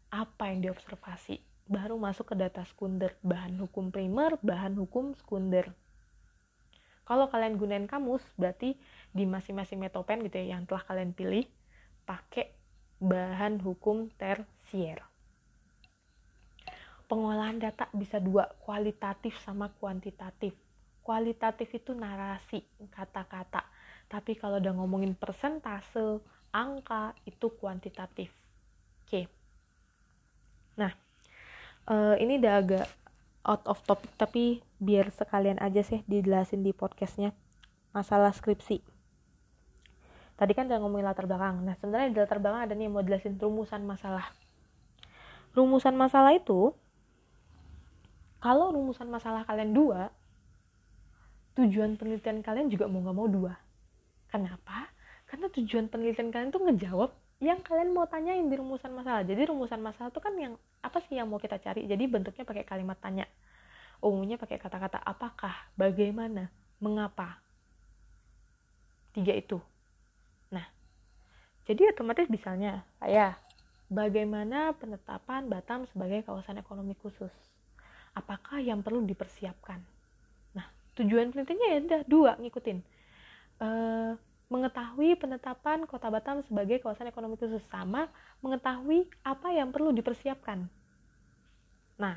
apa 0.07 0.49
yang 0.49 0.62
diobservasi 0.62 1.42
baru 1.66 1.99
masuk 1.99 2.31
ke 2.31 2.35
data 2.38 2.62
sekunder 2.62 3.18
bahan 3.27 3.59
hukum 3.59 3.90
primer 3.90 4.38
bahan 4.38 4.79
hukum 4.79 5.18
sekunder 5.18 5.75
kalau 7.03 7.27
kalian 7.27 7.59
gunain 7.59 7.90
kamus 7.90 8.22
berarti 8.38 8.79
di 9.11 9.27
masing-masing 9.27 9.83
metopen 9.83 10.22
gitu 10.22 10.38
ya 10.46 10.57
yang 10.57 10.62
telah 10.62 10.87
kalian 10.87 11.11
pilih 11.11 11.42
pakai 12.07 12.55
bahan 13.03 13.59
hukum 13.66 14.07
tersier 14.14 15.03
pengolahan 17.07 17.59
data 17.59 17.87
bisa 17.95 18.19
dua 18.19 18.51
kualitatif 18.62 19.38
sama 19.42 19.71
kuantitatif. 19.79 20.55
Kualitatif 21.03 21.71
itu 21.71 21.95
narasi 21.95 22.62
kata-kata. 22.90 23.62
Tapi 24.07 24.35
kalau 24.38 24.59
udah 24.59 24.75
ngomongin 24.75 25.14
persentase 25.14 26.23
angka 26.51 27.14
itu 27.27 27.47
kuantitatif. 27.59 28.31
Oke. 29.07 29.31
Nah 30.79 30.90
uh, 31.87 32.14
ini 32.19 32.42
udah 32.42 32.55
agak 32.59 32.87
out 33.47 33.62
of 33.71 33.79
topic 33.87 34.11
tapi 34.19 34.59
biar 34.83 35.14
sekalian 35.14 35.62
aja 35.62 35.87
sih 35.87 36.03
dijelasin 36.11 36.66
di 36.66 36.75
podcastnya. 36.75 37.31
Masalah 37.95 38.35
skripsi. 38.35 38.83
Tadi 40.37 40.53
kan 40.53 40.69
udah 40.69 40.79
ngomongin 40.83 41.07
latar 41.07 41.25
belakang. 41.25 41.62
Nah 41.62 41.79
sebenarnya 41.79 42.12
di 42.12 42.19
latar 42.19 42.42
belakang 42.42 42.66
ada 42.66 42.75
nih 42.75 42.90
mau 42.90 43.01
jelasin 43.01 43.38
rumusan 43.38 43.87
masalah. 43.87 44.27
Rumusan 45.57 45.97
masalah 45.97 46.37
itu 46.37 46.77
kalau 48.47 48.71
rumusan 48.71 49.11
masalah 49.11 49.43
kalian 49.43 49.75
dua 49.75 50.15
tujuan 51.59 51.99
penelitian 51.99 52.47
kalian 52.47 52.71
juga 52.71 52.87
mau 52.87 53.03
nggak 53.03 53.17
mau 53.19 53.27
dua 53.27 53.59
kenapa 54.31 54.87
karena 55.27 55.51
tujuan 55.51 55.91
penelitian 55.91 56.31
kalian 56.31 56.55
tuh 56.55 56.63
ngejawab 56.63 57.11
yang 57.43 57.61
kalian 57.61 57.93
mau 57.93 58.09
tanyain 58.09 58.49
di 58.49 58.57
rumusan 58.57 58.97
masalah. 58.97 59.21
Jadi 59.21 59.53
rumusan 59.53 59.81
masalah 59.85 60.09
itu 60.09 60.21
kan 60.25 60.33
yang 60.41 60.55
apa 60.81 61.05
sih 61.05 61.21
yang 61.21 61.29
mau 61.29 61.37
kita 61.37 61.61
cari? 61.61 61.85
Jadi 61.85 62.09
bentuknya 62.09 62.49
pakai 62.49 62.65
kalimat 62.65 62.97
tanya. 62.97 63.29
Umumnya 64.01 64.41
pakai 64.41 64.57
kata-kata 64.57 65.01
apakah, 65.05 65.53
bagaimana, 65.77 66.49
mengapa. 66.81 67.41
Tiga 69.13 69.37
itu. 69.37 69.61
Nah, 70.49 70.65
jadi 71.69 71.93
otomatis 71.93 72.29
misalnya 72.29 72.85
kayak 73.01 73.37
bagaimana 73.93 74.73
penetapan 74.77 75.49
Batam 75.49 75.85
sebagai 75.93 76.25
kawasan 76.25 76.61
ekonomi 76.61 76.97
khusus? 76.97 77.33
Apakah 78.17 78.65
yang 78.65 78.81
perlu 78.81 79.05
dipersiapkan? 79.05 79.77
Nah, 80.57 80.67
tujuan 80.97 81.29
penelitiannya 81.37 81.69
ya 81.69 81.79
udah 81.85 82.03
dua 82.09 82.33
ngikutin. 82.41 82.79
Uh, 83.61 84.17
mengetahui 84.49 85.19
penetapan 85.21 85.85
Kota 85.85 86.09
Batam 86.09 86.41
sebagai 86.47 86.81
kawasan 86.81 87.11
ekonomi 87.13 87.37
khusus 87.37 87.61
sama 87.69 88.09
mengetahui 88.41 89.05
apa 89.21 89.53
yang 89.53 89.69
perlu 89.69 89.93
dipersiapkan. 89.93 90.65
Nah, 92.01 92.17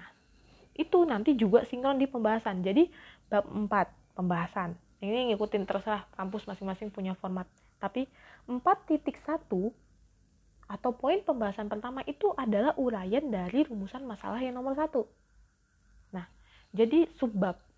itu 0.80 1.04
nanti 1.04 1.36
juga 1.36 1.68
sinkron 1.68 2.00
di 2.00 2.08
pembahasan. 2.08 2.64
Jadi 2.64 2.88
bab 3.28 3.44
4 3.50 4.16
pembahasan. 4.16 4.78
Ini 5.04 5.32
ngikutin 5.34 5.64
terserah 5.68 6.08
kampus 6.16 6.48
masing-masing 6.48 6.92
punya 6.92 7.16
format. 7.20 7.48
Tapi 7.80 8.08
4.1 8.48 9.04
atau 10.70 10.92
poin 10.94 11.20
pembahasan 11.26 11.66
pertama 11.66 12.06
itu 12.06 12.30
adalah 12.38 12.78
uraian 12.78 13.26
dari 13.26 13.66
rumusan 13.66 14.06
masalah 14.06 14.38
yang 14.38 14.54
nomor 14.54 14.78
satu. 14.78 15.08
Jadi 16.70 17.10
subbab 17.18 17.70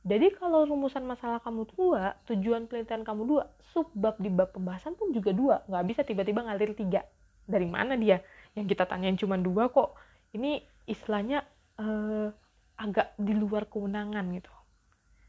jadi 0.00 0.32
kalau 0.32 0.64
rumusan 0.64 1.04
masalah 1.04 1.44
kamu 1.44 1.68
dua, 1.76 2.16
tujuan 2.24 2.64
penelitian 2.64 3.04
kamu 3.04 3.22
dua, 3.28 3.44
subbab 3.76 4.16
di 4.16 4.32
bab 4.32 4.48
pembahasan 4.56 4.96
pun 4.96 5.12
juga 5.12 5.36
dua. 5.36 5.60
Nggak 5.68 5.84
bisa 5.92 6.00
tiba-tiba 6.08 6.40
ngalir 6.40 6.72
tiga. 6.72 7.04
Dari 7.44 7.68
mana 7.68 8.00
dia? 8.00 8.24
Yang 8.56 8.76
kita 8.76 8.88
tanyain 8.88 9.20
cuma 9.20 9.36
dua 9.36 9.68
kok. 9.68 9.92
Ini 10.32 10.64
istilahnya 10.88 11.44
uh, 11.76 12.32
agak 12.80 13.12
di 13.20 13.36
luar 13.36 13.68
kewenangan 13.68 14.24
gitu. 14.32 14.52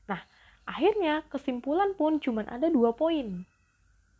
Nah, 0.07 0.23
akhirnya 0.63 1.27
kesimpulan 1.27 1.91
pun 1.99 2.23
cuma 2.23 2.47
ada 2.47 2.71
dua 2.71 2.95
poin. 2.95 3.43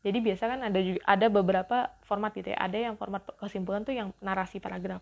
Jadi 0.04 0.18
biasa 0.20 0.52
kan 0.52 0.60
ada 0.68 0.80
juga 0.84 1.00
ada 1.08 1.32
beberapa 1.32 1.78
format 2.04 2.36
gitu 2.36 2.52
ya. 2.52 2.60
Ada 2.60 2.92
yang 2.92 3.00
format 3.00 3.24
kesimpulan 3.40 3.88
tuh 3.88 3.96
yang 3.96 4.12
narasi 4.20 4.60
paragraf 4.60 5.00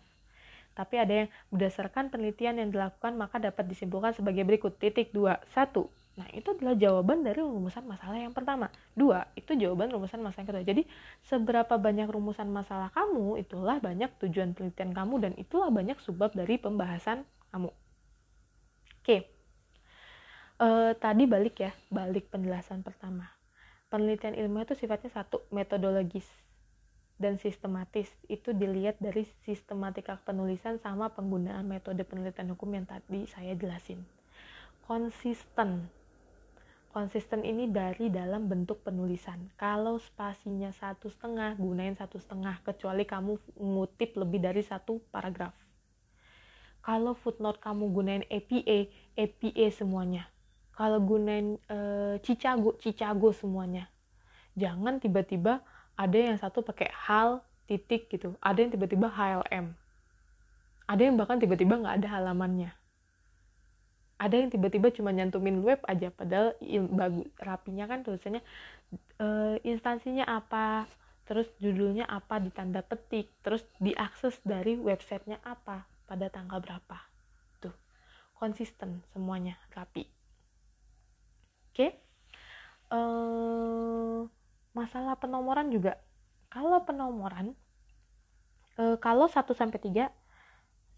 tapi 0.74 1.00
ada 1.00 1.24
yang 1.24 1.28
berdasarkan 1.50 2.08
penelitian 2.08 2.60
yang 2.60 2.70
dilakukan 2.70 3.16
maka 3.18 3.42
dapat 3.42 3.66
disimpulkan 3.66 4.14
sebagai 4.14 4.46
berikut. 4.46 4.76
Titik 4.80 5.12
dua 5.14 5.40
satu 5.52 5.90
Nah, 6.20 6.28
itu 6.36 6.52
adalah 6.52 6.76
jawaban 6.76 7.24
dari 7.24 7.40
rumusan 7.40 7.88
masalah 7.88 8.20
yang 8.20 8.36
pertama. 8.36 8.68
Dua, 8.92 9.24
itu 9.38 9.56
jawaban 9.56 9.88
rumusan 9.88 10.20
masalah 10.20 10.44
yang 10.44 10.50
kedua. 10.52 10.64
Jadi, 10.68 10.82
seberapa 11.24 11.74
banyak 11.80 12.12
rumusan 12.12 12.50
masalah 12.52 12.92
kamu, 12.92 13.40
itulah 13.40 13.80
banyak 13.80 14.12
tujuan 14.26 14.52
penelitian 14.52 14.92
kamu, 14.92 15.14
dan 15.22 15.32
itulah 15.40 15.72
banyak 15.72 15.96
sebab 16.02 16.36
dari 16.36 16.60
pembahasan 16.60 17.24
kamu. 17.54 17.72
Oke, 19.00 19.16
e, 20.60 20.68
tadi 21.00 21.24
balik 21.24 21.56
ya, 21.62 21.72
balik 21.88 22.28
penjelasan 22.28 22.84
pertama. 22.84 23.30
Penelitian 23.88 24.36
ilmiah 24.36 24.68
itu 24.68 24.76
sifatnya 24.76 25.08
satu, 25.08 25.40
metodologis 25.48 26.28
dan 27.20 27.36
sistematis 27.36 28.08
itu 28.32 28.56
dilihat 28.56 28.96
dari 28.96 29.28
sistematika 29.44 30.16
penulisan 30.24 30.80
sama 30.80 31.12
penggunaan 31.12 31.68
metode 31.68 32.00
penelitian 32.08 32.56
hukum 32.56 32.72
yang 32.72 32.88
tadi 32.88 33.28
saya 33.28 33.52
jelasin. 33.52 34.00
Konsisten. 34.88 35.84
Konsisten 36.90 37.46
ini 37.46 37.70
dari 37.70 38.10
dalam 38.10 38.50
bentuk 38.50 38.82
penulisan. 38.82 39.52
Kalau 39.54 40.00
spasinya 40.00 40.74
satu 40.74 41.06
setengah 41.06 41.54
gunain 41.54 41.94
satu 41.94 42.18
setengah 42.18 42.58
kecuali 42.66 43.06
kamu 43.06 43.38
ngutip 43.54 44.18
lebih 44.18 44.42
dari 44.42 44.64
satu 44.64 44.98
paragraf. 45.12 45.54
Kalau 46.82 47.14
footnote 47.14 47.62
kamu 47.62 47.84
gunain 47.94 48.24
APA 48.26 48.90
APA 49.14 49.66
semuanya. 49.70 50.26
Kalau 50.74 50.98
gunain 51.04 51.60
e, 51.68 51.78
Cicago 52.24 52.74
Cicago 52.80 53.30
semuanya. 53.36 53.86
Jangan 54.58 54.98
tiba-tiba 54.98 55.62
ada 55.96 56.18
yang 56.18 56.36
satu 56.38 56.60
pakai 56.60 56.90
hal 56.92 57.40
titik 57.70 58.10
gitu. 58.10 58.34
Ada 58.42 58.66
yang 58.66 58.70
tiba-tiba 58.74 59.06
HLM 59.08 59.74
ada 60.90 61.02
yang 61.06 61.14
bahkan 61.14 61.38
tiba-tiba 61.38 61.78
nggak 61.78 62.02
ada 62.02 62.08
halamannya. 62.18 62.74
Ada 64.18 64.34
yang 64.42 64.50
tiba-tiba 64.50 64.90
cuma 64.90 65.14
nyantumin 65.14 65.62
web 65.62 65.78
aja 65.86 66.10
padahal 66.10 66.52
bagus 66.92 67.30
rapinya 67.40 67.86
kan 67.88 68.02
tulisannya 68.04 68.42
e, 69.16 69.26
instansinya 69.64 70.28
apa 70.28 70.90
terus 71.24 71.48
judulnya 71.62 72.04
apa 72.10 72.42
ditanda 72.42 72.82
petik 72.82 73.30
terus 73.40 73.62
diakses 73.78 74.42
dari 74.42 74.76
websitenya 74.76 75.38
apa 75.46 75.86
pada 76.10 76.26
tanggal 76.26 76.58
berapa. 76.58 76.98
Tuh 77.62 77.72
konsisten 78.34 79.06
semuanya 79.14 79.56
rapi. 79.70 80.04
Oke? 81.70 81.78
Okay? 81.78 81.90
uh, 82.90 82.98
eh, 82.98 84.20
masalah 84.76 85.18
penomoran 85.18 85.70
juga. 85.70 85.98
Kalau 86.50 86.82
penomoran 86.82 87.54
e, 88.80 88.96
kalau 88.98 89.26
1 89.26 89.36
sampai 89.54 89.78
3 89.78 90.08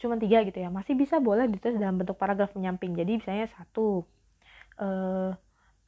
cuma 0.01 0.19
3 0.19 0.49
gitu 0.51 0.59
ya 0.59 0.69
masih 0.71 0.99
bisa 0.99 1.23
boleh 1.23 1.47
ditulis 1.47 1.79
dalam 1.79 1.95
bentuk 1.95 2.19
paragraf 2.19 2.51
menyamping 2.59 2.91
jadi 2.99 3.23
misalnya 3.23 3.47
satu 3.55 4.03
e, 4.75 4.89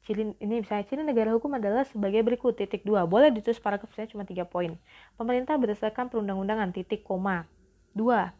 ciri 0.07 0.37
ini 0.39 0.61
misalnya 0.61 0.85
ciri 0.87 1.01
negara 1.01 1.33
hukum 1.33 1.57
adalah 1.57 1.83
sebagai 1.83 2.21
berikut 2.21 2.55
titik 2.55 2.85
dua 2.85 3.09
boleh 3.09 3.33
ditulis 3.33 3.57
paragrafnya 3.57 4.05
cuma 4.05 4.23
tiga 4.23 4.45
poin. 4.45 4.77
Pemerintah 5.17 5.57
berdasarkan 5.57 6.13
perundang-undangan 6.13 6.71
titik 6.71 7.01
koma 7.01 7.49
dua 7.91 8.31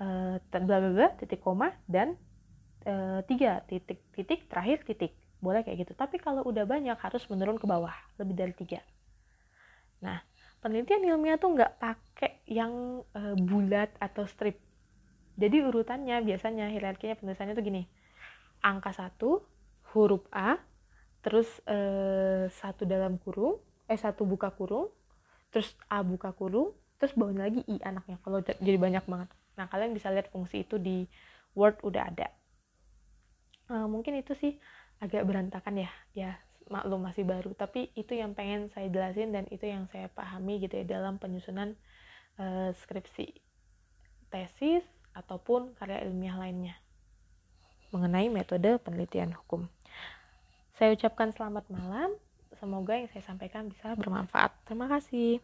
e, 0.00 0.06
bla 0.40 0.76
bla 0.80 0.90
bla 0.90 1.08
titik 1.20 1.44
koma 1.44 1.76
dan 1.84 2.16
e, 2.82 3.22
titik 3.28 4.00
titik 4.16 4.48
terakhir 4.48 4.82
titik 4.88 5.12
boleh 5.38 5.62
kayak 5.62 5.88
gitu. 5.88 5.92
Tapi 5.94 6.18
kalau 6.18 6.42
udah 6.46 6.66
banyak 6.66 6.98
harus 6.98 7.22
menurun 7.30 7.58
ke 7.58 7.66
bawah. 7.66 7.94
Lebih 8.18 8.34
dari 8.34 8.54
tiga. 8.54 8.80
Nah 10.02 10.22
penelitian 10.58 11.06
ilmiah 11.06 11.38
tuh 11.38 11.54
nggak 11.54 11.78
pakai 11.78 12.42
yang 12.50 13.02
uh, 13.14 13.36
bulat 13.38 13.94
atau 14.02 14.26
strip. 14.26 14.58
Jadi 15.38 15.62
urutannya 15.62 16.18
biasanya 16.26 16.66
hierarkinya 16.74 17.14
penulisannya 17.14 17.54
tuh 17.54 17.62
gini. 17.62 17.82
Angka 18.58 18.90
satu 18.90 19.46
huruf 19.94 20.26
A 20.34 20.58
terus 21.22 21.48
uh, 21.66 22.50
satu 22.50 22.86
dalam 22.86 23.18
kurung 23.22 23.58
eh 23.88 23.98
satu 23.98 24.28
buka 24.28 24.52
kurung 24.52 24.90
terus 25.54 25.72
A 25.88 26.04
buka 26.04 26.34
kurung 26.34 26.76
terus 26.98 27.14
bawahnya 27.14 27.46
lagi 27.46 27.62
I 27.70 27.78
anaknya 27.86 28.18
kalau 28.26 28.42
jadi 28.42 28.78
banyak 28.78 29.04
banget. 29.06 29.30
Nah 29.54 29.66
kalian 29.70 29.94
bisa 29.94 30.10
lihat 30.10 30.30
fungsi 30.34 30.66
itu 30.66 30.76
di 30.78 31.06
Word 31.54 31.82
udah 31.86 32.02
ada. 32.10 32.28
Uh, 33.68 33.86
mungkin 33.86 34.16
itu 34.18 34.32
sih 34.34 34.56
agak 34.98 35.22
berantakan 35.26 35.86
ya 35.86 35.90
ya 36.14 36.30
maklum 36.68 37.04
masih 37.04 37.24
baru. 37.24 37.52
Tapi 37.56 37.90
itu 37.96 38.12
yang 38.14 38.36
pengen 38.36 38.68
saya 38.72 38.92
jelasin 38.92 39.32
dan 39.32 39.48
itu 39.48 39.64
yang 39.64 39.88
saya 39.88 40.06
pahami 40.12 40.60
gitu 40.62 40.78
ya 40.78 40.84
dalam 40.84 41.16
penyusunan 41.16 41.74
uh, 42.38 42.70
skripsi 42.84 43.32
tesis 44.28 44.84
ataupun 45.16 45.72
karya 45.80 46.04
ilmiah 46.04 46.36
lainnya. 46.36 46.76
Mengenai 47.88 48.28
metode 48.28 48.76
penelitian 48.84 49.32
hukum. 49.32 49.64
Saya 50.76 50.92
ucapkan 50.92 51.32
selamat 51.32 51.64
malam. 51.72 52.12
Semoga 52.60 53.00
yang 53.00 53.08
saya 53.08 53.24
sampaikan 53.24 53.72
bisa 53.72 53.96
bermanfaat. 53.96 54.52
Terima 54.68 54.86
kasih 54.86 55.40